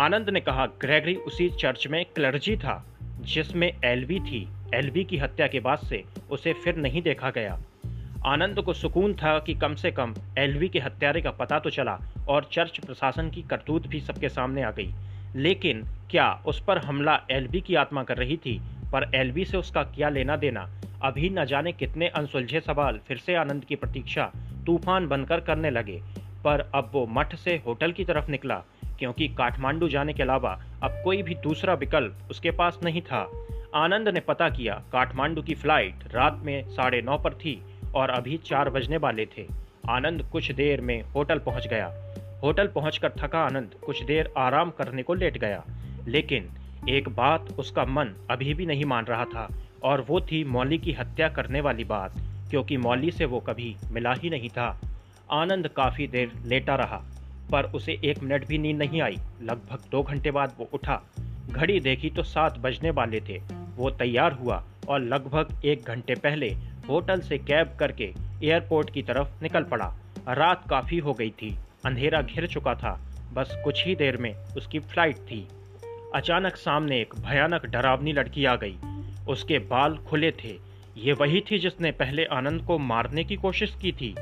आनंद 0.00 0.30
ने 0.30 0.40
कहा, 0.40 0.66
ग्रेगरी 0.66 1.14
उसी 1.14 1.50
चर्च 1.50 1.86
में 1.86 2.04
क्लर्जी 2.04 2.56
था, 2.56 2.86
जिसमें 3.02 3.72
एलवी 3.84 4.20
थी। 4.20 4.48
एलवी 4.74 5.04
की 5.04 5.18
हत्या 5.18 5.46
के 5.46 5.60
बाद 5.60 5.78
से 5.78 6.04
उसे 6.30 6.52
फिर 6.52 6.76
नहीं 6.76 7.02
देखा 7.02 7.30
गया। 7.30 7.62
आनंद 8.26 8.60
को 8.60 8.72
सुकून 8.72 9.14
था 9.14 9.38
कि 9.38 9.54
कम 9.54 9.74
से 9.74 9.90
कम 9.90 10.14
एलवी 10.38 10.68
के 10.68 10.78
हत्यारे 10.78 11.20
का 11.20 11.30
पता 11.30 11.58
तो 11.58 11.70
चला 11.70 11.98
और 12.28 12.48
चर्च 12.52 12.78
प्रशासन 12.78 13.30
की 13.30 13.42
करतूत 13.42 13.86
भी 13.86 14.00
सबके 14.00 14.28
सामने 14.28 14.62
आ 14.62 14.70
गई। 14.70 14.92
लेकिन 15.36 15.84
क्या 16.10 16.42
उस 16.46 16.64
पर 16.64 16.78
हमला 16.78 17.20
एलबी 17.30 17.60
की 17.60 17.74
आत्मा 17.74 18.02
कर 18.02 18.16
रही 18.16 18.36
थी? 18.36 18.60
पर 18.92 19.10
एलबी 19.14 19.44
से 19.44 19.56
उसका 19.56 19.82
क्या 19.82 20.08
लेना 20.08 20.36
देना? 20.36 20.70
अभी 21.02 21.30
न 21.30 21.44
जाने 21.44 21.72
कितने 21.72 22.08
अनसुलझे 22.08 22.60
सवाल। 22.60 23.00
फिर 23.08 23.16
से 23.16 23.34
आनंद 23.34 23.64
की 23.64 23.76
प्रतीक्षा 23.76 24.32
तूफ़ान 24.66 25.06
बनकर 25.08 25.40
करने 25.40 25.70
लगे, 25.70 26.00
पर 26.44 26.70
अब 26.74 26.90
वो 26.92 27.06
मठ 27.10 27.34
से 27.34 27.62
होटल 27.66 27.92
की 27.92 28.04
तरफ़ 28.04 28.30
निकला, 28.30 28.62
क्योंकि 28.98 29.28
काठमांडू 29.28 29.88
जाने 29.88 30.12
के 30.12 30.22
अलावा 30.22 30.58
अब 30.82 31.00
कोई 31.04 31.22
भी 31.22 31.34
दूसरा 31.42 31.74
विकल्प 31.74 32.28
उसके 32.30 32.50
पास 32.50 32.78
नहीं 32.84 33.02
था। 33.02 33.20
आनंद 33.74 34.08
ने 34.08 34.20
पता 34.20 34.48
किया, 34.48 34.74
काठमांडू 34.92 35.42
की 35.42 35.54
फ़्लाइट 35.54 36.14
रात 36.14 36.40
में 36.44 36.68
साढ़े 36.68 37.00
नौ 37.02 37.18
पर 37.18 37.34
थी 37.34 37.60
और 37.94 38.10
अभी 38.10 38.36
चार 38.36 38.70
बजने 38.70 38.96
वाले 38.96 39.26
थे। 39.26 39.46
आनंद 39.90 40.22
कुछ 40.22 40.50
देर 40.52 40.80
में 40.80 41.00
होटल 41.14 41.38
पहुँच 41.38 41.66
गया। 41.66 41.92
होटल 42.42 42.66
पहुंचकर 42.66 43.12
थका 43.18 43.38
आनंद 43.38 43.74
कुछ 43.86 44.02
देर 44.02 44.32
आराम 44.38 44.70
करने 44.70 45.02
को 45.02 45.14
लेट 45.14 45.38
गया, 45.38 45.64
लेकिन 46.08 46.48
एक 46.88 47.08
बात 47.08 47.48
उसका 47.58 47.84
मन 47.84 48.14
अभी 48.30 48.54
भी 48.54 48.66
नहीं 48.66 48.84
मान 48.84 49.04
रहा 49.04 49.24
था, 49.24 49.48
और 49.82 50.00
वो 50.00 50.20
थी 50.20 50.42
मौली 50.44 50.78
की 50.78 50.92
हत्या 50.92 51.28
करने 51.28 51.60
वाली 51.60 51.84
बात। 51.84 52.16
क्योंकि 52.50 52.76
मौली 52.76 53.10
से 53.10 53.24
वो 53.24 53.40
कभी 53.40 53.76
मिला 53.92 54.12
ही 54.12 54.30
नहीं 54.30 54.48
था। 54.48 54.80
आनंद 55.32 55.68
काफ़ी 55.68 56.06
देर 56.06 56.32
लेटा 56.46 56.74
रहा, 56.74 57.02
पर 57.52 57.64
उसे 57.64 58.00
एक 58.04 58.22
मिनट 58.22 58.46
भी 58.46 58.58
नींद 58.58 58.78
नहीं 58.78 59.02
आई। 59.02 59.16
लगभग 59.42 59.90
दो 59.90 60.02
घंटे 60.02 60.30
बाद 60.30 60.54
वो 60.58 60.68
उठा। 60.72 61.00
घड़ी 61.50 61.80
देखी 61.80 62.10
तो 62.10 62.22
सात 62.22 62.58
बजने 62.58 62.90
वाले 62.90 63.20
थे। 63.20 63.40
वो 63.76 63.90
तैयार 63.90 64.32
हुआ 64.32 64.62
और 64.88 65.00
लगभग 65.00 65.64
एक 65.64 65.84
घंटे 65.84 66.14
पहले 66.14 66.48
होटल 66.88 67.20
से 67.20 67.38
कैब 67.38 67.76
करके 67.80 68.12
एयरपोर्ट 68.44 68.90
की 68.90 69.02
तरफ़ 69.02 69.42
निकल 69.42 69.64
पड़ा। 69.64 69.94
रात 70.28 70.68
काफ़ी 70.70 70.98
हो 70.98 71.12
गई 71.14 71.30
थी। 71.30 71.56
अंधेरा 71.84 72.22
घिर 72.22 72.46
चुका 72.46 72.74
था। 72.74 72.98
बस 73.34 73.60
कुछ 73.64 73.86
ही 73.86 73.94
देर 73.94 74.16
में 74.16 74.34
उसकी 74.56 74.78
फ़्लाइट 74.78 75.16
थी। 75.16 75.46
अचानक 76.14 76.56
सामने 76.56 77.00
एक 77.00 77.14
भयानक 77.20 77.66
डरावनी 77.66 78.12
लड़की 78.12 78.44
आ 78.44 78.56
गई। 78.56 78.76
उसके 79.28 79.58
बाल 79.58 79.96
खुले 79.96 80.30
थे। 80.30 80.69
ये 81.00 81.12
वही 81.12 81.44
थी 81.50 81.58
जिसने 81.58 81.90
पहले 81.90 82.24
आनंद 82.24 82.62
को 82.62 82.78
मारने 82.78 83.24
की 83.24 83.36
कोशिश 83.36 83.74
की 83.82 83.92
थी। 83.92 84.14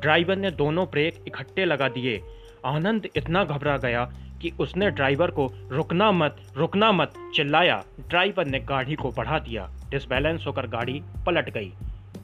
ड्राइवर 0.00 0.36
ने 0.36 0.50
दोनों 0.50 0.86
ब्रेक 0.86 1.24
इकट्ठे 1.26 1.64
लगा 1.64 1.88
दिए। 1.88 2.22
आनंद 2.66 3.08
इतना 3.16 3.44
घबरा 3.44 3.76
गया 3.76 4.12
कि 4.42 4.52
उसने 4.60 4.90
ड्राइवर 4.90 5.30
को, 5.30 5.52
रुकना 5.68 6.12
मत 6.12 6.36
रुकना 6.56 6.92
मत, 6.92 7.12
चिल्लाया। 7.34 7.84
ड्राइवर 8.08 8.46
ने 8.46 8.60
गाड़ी 8.60 8.94
को 8.94 9.10
बढ़ा 9.10 9.38
दिया। 9.38 9.70
डिसबैलेंस 9.90 10.44
होकर 10.46 10.66
गाड़ी 10.66 11.02
पलट 11.26 11.50
गई। 11.50 11.72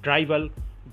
ड्राइवर 0.02 0.40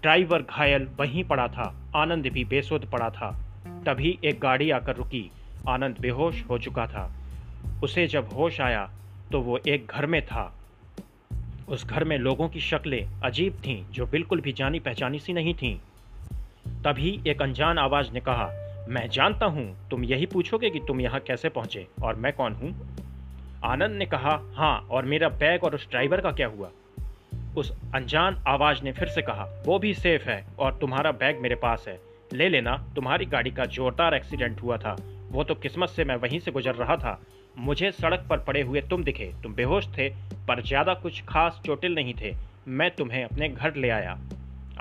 ड्राइवर 0.02 0.42
घायल 0.42 0.88
वहीं 1.00 1.24
पड़ा 1.24 1.48
था। 1.48 1.92
आनंद 1.96 2.28
भी 2.28 2.46
बेसुध 2.46 2.92
पड़ा 2.92 3.10
था। 3.10 3.42
तभी 3.86 4.20
एक 4.24 4.40
गाड़ी 4.40 4.72
आकर 4.72 4.96
रुकी। 4.96 5.32
आनंद 5.70 5.96
बेहोश 6.00 6.44
हो 6.50 6.58
चुका 6.58 6.88
था। 6.88 7.14
उसे 7.84 8.08
जब 8.08 8.30
होश 8.34 8.62
आया 8.62 8.90
तो 9.32 9.42
वो 9.42 9.60
एक 9.68 9.88
घर 9.88 10.06
में 10.06 10.26
था। 10.26 10.65
उस 11.68 11.88
घर 11.88 12.04
में 12.04 12.18
लोगों 12.18 12.50
की 12.50 12.60
शक्लें 12.60 13.10
अजीब 13.24 13.54
थीं, 13.54 13.86
जो 13.92 14.06
बिल्कुल 14.06 14.42
भी 14.42 14.52
जानी 14.54 14.80
पहचानी 14.80 15.20
सी 15.20 15.34
नहीं 15.34 15.54
थीं। 15.54 15.78
तभी 16.84 17.22
एक 17.28 17.42
अनजान 17.42 17.78
आवाज़ 17.78 18.12
ने 18.12 18.20
कहा, 18.20 18.50
मैं 18.90 19.10
जानता 19.10 19.46
हूँ, 19.46 19.90
तुम 19.90 20.04
यही 20.04 20.26
पूछोगे 20.26 20.70
कि 20.70 20.80
तुम 20.80 21.02
यहाँ 21.02 21.20
कैसे 21.20 21.50
पहुँचे, 21.50 21.88
और 22.04 22.16
मैं 22.16 22.34
कौन 22.34 22.54
हूँ? 22.54 22.98
आनंद 23.64 23.92
ने 23.92 24.06
कहा 24.06 24.42
हाँ 24.56 24.88
और 24.92 25.06
मेरा 25.06 25.30
बैग 25.30 25.64
और 25.64 25.76
उस 25.76 25.90
ड्राइवर 25.90 26.22
का 26.22 26.32
क्या 26.32 26.48
हुआ? 26.48 26.70
उस 27.58 27.74
अनजान 27.96 28.44
आवाज़ 28.48 28.84
ने 28.84 28.92
फिर 28.92 29.08
से 29.08 29.22
कहा, 29.22 29.64
वो 29.66 29.80
भी 29.80 29.94
सेफ़ 29.94 30.24
है, 30.24 30.46
और 30.60 30.78
तुम्हारा 30.82 31.12
बैग 31.12 31.40
मेरे 31.40 31.56
पास 31.56 31.86
है। 31.88 32.00
ले 32.34 32.50
लेना, 32.50 32.86
तुम्हारी 32.96 33.26
गाड़ी 33.26 33.52
का 33.52 33.66
जोरदार 33.66 34.14
एक्सीडेंट 34.14 34.62
हुआ 34.62 34.78
था। 34.78 34.98
वो 35.32 35.44
तो 35.44 35.56
किस्मत 35.56 35.90
से 35.90 36.04
मैं 36.06 36.16
वहीं 36.16 36.40
से 36.40 36.52
गुजर 36.52 36.76
रहा 36.76 36.98
था। 36.98 37.22
मुझे 37.58 37.92
सड़क 37.92 38.26
पर 38.30 38.38
पड़े 38.38 38.62
हुए 38.62 38.82
तुम 38.82 39.04
दिखे। 39.04 39.32
तुम 39.44 39.54
बेहोश 39.56 39.88
थे, 39.88 40.10
पर 40.48 40.62
ज़्यादा 40.64 40.94
कुछ 40.94 41.22
खास 41.26 41.62
चोटिल 41.66 41.96
नहीं 41.96 42.14
थे। 42.14 42.34
मैं 42.70 42.90
तुम्हें 42.92 43.24
अपने 43.24 43.50
घर 43.50 43.76
ले 43.76 43.90
आया। 43.90 44.18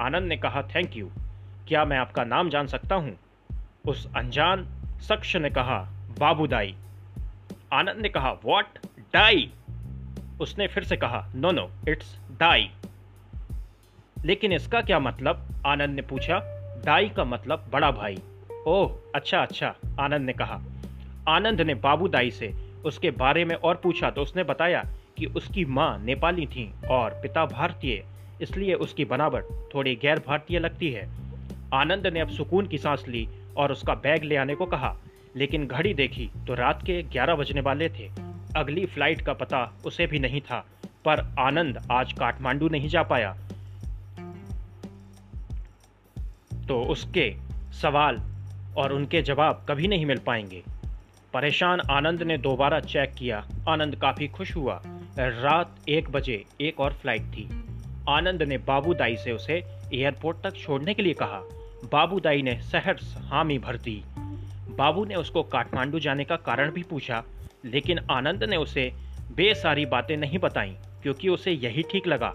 आनंद 0.01 0.29
ने 0.29 0.37
कहा 0.37 0.63
थैंक 0.75 0.97
यू 0.97 1.11
क्या 1.69 1.85
मैं 1.85 1.99
आपका 1.99 2.25
नाम 2.25 2.49
जान 2.51 2.67
सकता 2.67 2.95
हूँ? 2.95 3.17
उस 3.87 4.07
अनजान 4.17 4.67
शख्स 5.03 5.35
ने 5.37 5.51
कहा 5.51 5.79
बाबू 6.19 6.47
दाई 6.47 6.75
आनंद 7.73 8.01
ने 8.03 8.09
कहा 8.09 8.31
वॉट 8.45 8.79
डाई 9.15 9.51
उसने 10.41 10.67
फिर 10.67 10.85
से 10.85 10.97
कहा 10.97 11.25
नो 11.35 11.51
नो 11.51 11.69
इट्स 11.89 12.17
डाई 12.41 12.71
लेकिन 14.25 14.53
इसका 14.53 14.81
क्या 14.81 14.99
मतलब? 14.99 15.47
आनंद 15.67 15.95
ने 15.95 16.03
पूछा 16.03 16.39
डाई 16.85 17.09
का 17.09 17.25
मतलब 17.25 17.69
बड़ा 17.73 17.91
भाई। 17.91 18.19
ओह 18.67 18.91
अच्छा 19.15 19.41
अच्छा 19.41 19.75
आनंद 20.01 20.27
ने 20.27 20.33
कहा। 20.33 20.61
आनंद 21.29 21.61
ने 21.61 21.75
बाबू 21.75 22.09
दाई 22.09 22.31
से 22.31 22.53
उसके 22.85 23.11
बारे 23.11 23.45
में 23.45 23.55
और 23.55 23.81
पूछा 23.83 24.11
तो 24.11 24.23
उसने 24.23 24.43
बताया 24.43 24.85
कि 25.19 25.27
उसकी 25.27 25.65
माँ 25.65 25.99
नेपाली 25.99 26.47
थी 26.47 26.71
और 26.91 27.11
पिता 27.23 27.45
भारतीय, 27.47 28.05
इसलिए 28.43 28.75
उसकी 28.75 29.05
बनावट 29.05 29.49
थोड़ी 29.75 29.95
गैर 29.97 30.23
भारतीय 30.27 30.59
लगती 30.59 30.91
है। 30.91 31.09
आनंद 31.75 32.07
ने 32.07 32.21
अब 32.21 32.29
सुकून 32.29 32.67
की 32.67 32.79
सांस 32.79 33.05
ली 33.09 33.29
और 33.57 33.73
उसका 33.73 33.95
बैग 33.95 34.25
ले 34.25 34.37
आने 34.37 34.55
को 34.55 34.67
कहा, 34.67 34.95
लेकिन 35.37 35.67
घड़ी 35.67 35.95
देखी 35.95 36.31
तो 36.47 36.55
रात 36.55 36.83
के 36.83 37.03
11 37.03 37.37
बजने 37.37 37.61
वाले 37.61 37.89
थे। 37.89 38.11
अगली 38.57 38.87
फ़्लाइट 38.87 39.21
का 39.21 39.33
पता 39.33 39.63
उसे 39.87 40.07
भी 40.07 40.19
नहीं 40.19 40.41
था, 40.41 40.65
पर 41.05 41.21
आनंद 41.39 41.83
आज 41.93 42.13
काठमांडू 42.13 42.69
नहीं 42.69 42.89
जा 42.89 43.03
पाया। 43.03 43.37
तो 46.69 46.83
उसके 46.83 47.33
सवाल 47.73 48.21
और 48.77 48.93
उनके 48.93 49.23
जवाब 49.23 49.67
कभी 49.69 49.89
नहीं 49.89 50.07
मिल 50.07 50.19
पाएँगे। 50.19 50.63
परेशान 51.35 51.81
आनंद 51.91 52.23
ने 52.23 52.39
दोबारा 52.39 52.79
चेक 52.81 53.15
किया। 53.15 53.47
आनंद 53.69 53.95
काफ़ी 53.97 54.29
खुश 54.29 54.57
हुआ। 54.57 54.83
रात 55.19 55.77
एक 55.89 56.11
बजे 56.11 56.45
एक 56.61 56.81
और 56.81 56.93
फ़्लाइट 56.93 57.23
थी। 57.23 57.49
आनंद 58.09 58.43
ने 58.43 58.59
बाबू 58.59 58.95
दाई 58.95 59.17
से 59.17 59.33
उसे 59.33 59.55
एयरपोर्ट 59.95 60.39
तक 60.43 60.57
छोड़ने 60.57 60.95
के 60.95 61.03
लिए 61.03 61.15
कहा। 61.15 61.41
बाबू 61.93 62.21
दाई 62.21 62.43
ने 62.43 62.61
सहर्ष 62.63 63.17
हामी 63.17 63.59
भर 63.59 63.77
दी। 63.77 64.05
बाबू 64.71 65.05
ने 65.05 65.15
उसको 65.15 65.43
काठमांडू 65.43 65.99
जाने 65.99 66.25
का 66.25 66.37
कारण 66.37 66.71
भी 66.71 66.83
पूछा, 66.83 67.23
लेकिन 67.65 67.99
आनंद 68.11 68.45
ने 68.45 68.57
उसे 68.57 68.93
बेसारी 69.37 69.87
बातें 69.87 70.17
नहीं 70.17 70.39
बताई, 70.39 70.77
क्योंकि 71.03 71.29
उसे 71.29 71.53
यही 71.53 71.83
ठीक 71.83 72.07
लगा। 72.07 72.35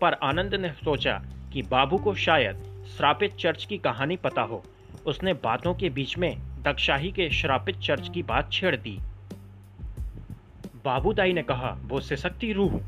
पर 0.00 0.14
आनंद 0.22 0.54
ने 0.54 0.68
सोचा 0.68 1.22
कि 1.52 1.62
बाबू 1.62 1.98
को 1.98 2.14
शायद 2.14 2.84
श्रापित 2.96 3.36
चर्च 3.36 3.64
की 3.64 3.78
कहानी 3.78 4.16
पता 4.16 4.42
हो। 4.42 4.64
उसने 5.06 5.32
बातों 5.32 5.74
के 5.74 5.88
बीच 5.88 6.18
में 6.18 6.36
दक्षाही 6.62 7.12
के 7.12 7.30
श्रापित 7.30 7.78
चर्च 7.78 8.08
की 8.08 8.22
बात 8.22 8.52
छेड़ 8.52 8.76
दी। 8.76 8.98
बाबूदाई 10.84 11.32
ने 11.32 11.42
कहा, 11.42 11.78
वो 11.82 12.00
सिसकती 12.00 12.52
रूह 12.52 12.80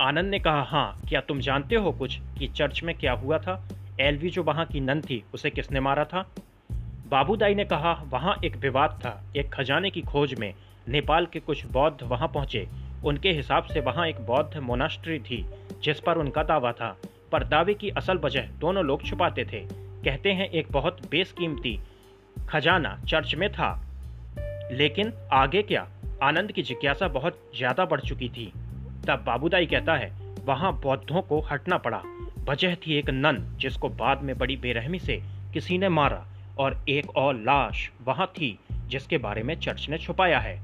आनंद 0.00 0.30
ने 0.30 0.38
कहा 0.38 0.62
हाँ 0.62 1.00
क्या 1.08 1.20
तुम 1.20 1.40
जानते 1.40 1.76
हो 1.76 1.92
कुछ 1.92 2.18
कि 2.38 2.48
चर्च 2.48 2.82
में 2.82 2.98
क्या 2.98 3.12
हुआ 3.12 3.38
था? 3.38 3.68
एलवी 4.00 4.30
जो 4.30 4.42
वहाँ 4.42 4.66
की 4.66 4.80
नन 4.80 5.00
थी, 5.00 5.24
उसे 5.34 5.50
किसने 5.50 5.80
मारा 5.80 6.04
था? 6.04 6.30
बाबूदाई 7.08 7.54
ने 7.54 7.64
कहा, 7.64 8.02
वहाँ 8.08 8.40
एक 8.44 8.56
विवाद 8.56 9.00
था। 9.04 9.24
एक 9.36 9.54
खजाने 9.54 9.90
की 9.90 10.02
खोज 10.02 10.34
में 10.34 10.54
नेपाल 10.88 11.26
के 11.26 11.40
कुछ 11.40 11.66
बौद्ध 11.66 12.02
वहाँ 12.02 12.28
पहुँचे। 12.28 12.68
उनके 13.04 13.32
हिसाब 13.32 13.64
से 13.64 13.80
वहाँ 13.80 14.06
एक 14.06 14.20
बौद्ध 14.20 14.58
मोनास्ट्री 14.58 15.18
थी, 15.18 15.46
जिस 15.82 16.00
पर 16.00 16.18
उनका 16.18 16.42
दावा 16.42 16.72
था। 16.72 16.96
पर 17.32 17.44
दावे 17.44 17.74
की 17.74 17.90
असल 17.90 18.18
वजह 18.18 18.42
दोनों 18.42 18.84
लोग 18.84 19.02
छुपाते 19.02 19.44
थे। 19.44 19.83
कहते 20.04 20.32
हैं 20.32 20.48
एक 20.50 20.70
बहुत 20.72 21.00
बेसकीमती 21.10 21.78
खजाना 22.48 22.98
चर्च 23.08 23.34
में 23.34 23.48
था। 23.52 23.70
लेकिन 24.72 25.12
आगे 25.32 25.62
क्या? 25.62 25.86
आनंद 26.22 26.52
की 26.52 26.62
जिज्ञासा 26.62 27.08
बहुत 27.08 27.40
ज़्यादा 27.56 27.84
बढ़ 27.84 28.00
चुकी 28.00 28.28
थी। 28.28 28.52
तब 29.06 29.24
बाबूदाई 29.26 29.66
कहता 29.66 29.94
है, 29.94 30.12
वहाँ 30.44 30.72
बौद्धों 30.80 31.22
को 31.22 31.40
हटना 31.40 31.78
पड़ा। 31.78 32.02
वजह 32.48 32.74
थी 32.76 32.94
एक 32.94 33.10
नन 33.10 33.56
जिसको 33.60 33.88
बाद 33.88 34.22
में 34.22 34.36
बड़ी 34.38 34.56
बेरहमी 34.56 34.98
से 34.98 35.22
किसी 35.52 35.78
ने 35.78 35.88
मारा 35.88 36.24
और 36.58 36.84
एक 36.88 37.16
और 37.16 37.34
लाश 37.34 37.90
वहाँ 38.04 38.26
थी 38.26 38.58
जिसके 38.86 39.18
बारे 39.18 39.42
में 39.42 39.54
चर्च 39.60 39.88
ने 39.88 39.98
छुपाया 39.98 40.38
है। 40.38 40.58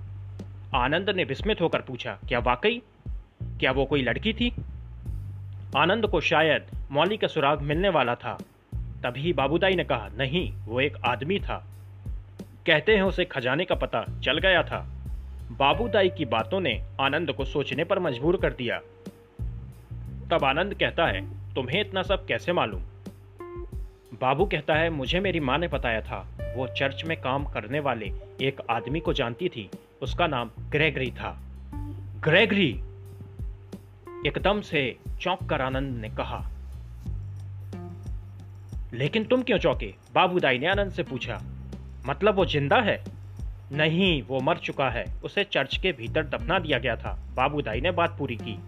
आनंद 0.74 1.11
ने 1.11 1.24
विस्मित 1.24 1.61
होकर 1.61 1.81
पूछा, 1.81 2.18
क्या 2.29 2.38
वाकई? 2.38 2.83
क्या 3.61 3.72
वो 3.72 3.85
कोई 3.85 4.03
लड़की 4.03 4.33
थी? 4.33 4.53
आनंद 5.76 6.07
को 6.07 6.20
शायद 6.20 6.66
मौली 6.90 7.16
का 7.16 7.26
सुराग 7.26 7.62
मिलने 7.62 7.88
वाला 7.88 8.14
था। 8.14 8.38
तभी 9.04 9.32
बाबूदाई 9.32 9.74
ने 9.74 9.84
कहा, 9.84 10.08
नहीं, 10.08 10.52
वो 10.66 10.80
एक 10.80 10.96
आदमी 11.04 11.38
था। 11.38 11.66
कहते 12.66 12.96
हैं 12.96 13.02
उसे 13.02 13.24
खजाने 13.24 13.64
का 13.64 13.74
पता 13.74 14.04
चल 14.24 14.38
गया 14.38 14.62
था। 14.62 14.90
बाबूदाई 15.58 16.08
की 16.08 16.24
बातों 16.24 16.60
ने 16.60 16.82
आनंद 17.00 17.32
को 17.32 17.44
सोचने 17.44 17.84
पर 17.84 17.98
मजबूर 17.98 18.36
कर 18.36 18.52
दिया। 18.52 18.78
तब 20.30 20.44
आनंद 20.44 20.74
कहता 20.74 21.06
है, 21.06 21.54
तुम्हें 21.54 21.80
इतना 21.80 22.02
सब 22.02 22.26
कैसे 22.26 22.52
मालूम? 22.52 22.82
बाबू 24.20 24.44
कहता 24.44 24.74
है, 24.74 24.90
मुझे 24.90 25.20
मेरी 25.20 25.40
माँ 25.40 25.58
ने 25.58 25.68
बताया 25.68 26.00
था। 26.00 26.28
वो 26.56 26.68
चर्च 26.68 27.04
में 27.04 27.20
काम 27.20 27.44
करने 27.44 27.80
वाले 27.80 28.12
एक 28.42 28.60
आदमी 28.70 29.00
को 29.00 29.12
जानती 29.12 29.48
थी। 29.48 29.70
उसका 30.02 30.26
नाम 30.26 30.50
ग्रेगरी 30.70 31.10
था। 31.10 31.40
ग्रेगरी! 32.24 32.80
एकदम 34.26 34.60
से 34.60 34.96
चौंक 35.20 35.50
कर 35.50 35.62
आनंद 35.62 35.96
ने 35.96 36.08
कहा 36.08 36.50
लेकिन 38.94 39.24
तुम 39.24 39.42
क्यों 39.42 39.59
चौंके? 39.59 39.94
बाबूदाई 40.14 40.59
ने 40.59 40.66
आनंद 40.66 40.92
से 40.92 41.03
पूछा 41.03 41.42
मतलब 42.07 42.35
वो 42.35 42.44
ज़िंदा 42.46 42.81
है? 42.81 43.05
नहीं, 43.72 44.22
वो 44.22 44.40
मर 44.40 44.57
चुका 44.57 44.90
है। 44.90 45.05
उसे 45.24 45.44
चर्च 45.44 45.76
के 45.76 45.92
भीतर 45.92 46.24
दफना 46.24 46.59
दिया 46.59 46.79
गया 46.79 46.96
था। 46.96 47.12
बाबूदाई 47.35 47.81
ने 47.81 47.90
बात 47.90 48.16
पूरी 48.18 48.37
की। 48.37 48.59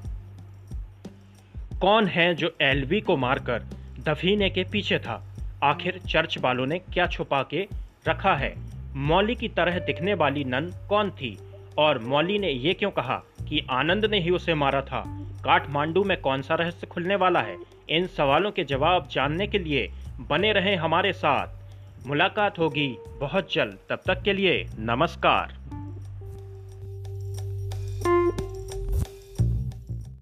कौन 1.79 2.07
है 2.07 2.35
जो 2.35 2.57
एलवी 2.61 3.01
को 3.01 3.17
मारकर 3.17 3.63
दफीने 4.01 4.51
के 4.51 4.65
पीछे 4.65 4.99
था? 4.99 5.35
आखिर 5.63 5.99
चर्च 5.99 6.39
वालों 6.39 6.67
ने 6.67 6.79
क्या 6.79 7.07
छुपा 7.07 7.43
के 7.43 7.69
रखा 8.09 8.35
है? 8.35 8.55
मौली 8.95 9.35
की 9.35 9.49
तरह 9.49 9.79
दिखने 9.79 10.15
वाली 10.15 10.45
नन 10.45 10.71
कौन 10.89 11.11
थी? 11.11 11.39
और 11.79 11.99
मौली 11.99 12.39
ने 12.39 12.51
यह 12.51 12.73
क्यों 12.73 12.91
कहा 12.91 13.23
कि 13.49 13.67
आनंद 13.71 14.05
ने 14.05 14.21
ही 14.21 14.31
उसे 14.31 14.55
मारा 14.55 14.83
था? 14.83 15.05
काठमांडू 15.45 16.05
में 16.05 16.21
कौन 16.21 16.43
सा 16.43 16.55
रहस्य 16.55 16.87
खुलने 16.87 17.17
वाला 17.17 17.41
है? 17.41 17.57
इन 17.89 18.07
सवालों 18.07 18.51
के 18.51 18.65
जवाब 18.65 19.09
जानने 19.09 19.47
के 19.47 19.59
लिए 19.59 19.91
बने 20.31 20.53
रहें 20.53 20.77
हमारे 20.77 21.13
साथ। 21.13 21.49
मुलाकात 22.07 22.59
होगी 22.59 22.97
बहुत 23.21 23.55
जल्द। 23.55 23.79
तब 23.91 24.01
तक 24.07 24.23
के 24.23 24.33
लिए 24.33 24.67
नमस्कार। 24.79 25.55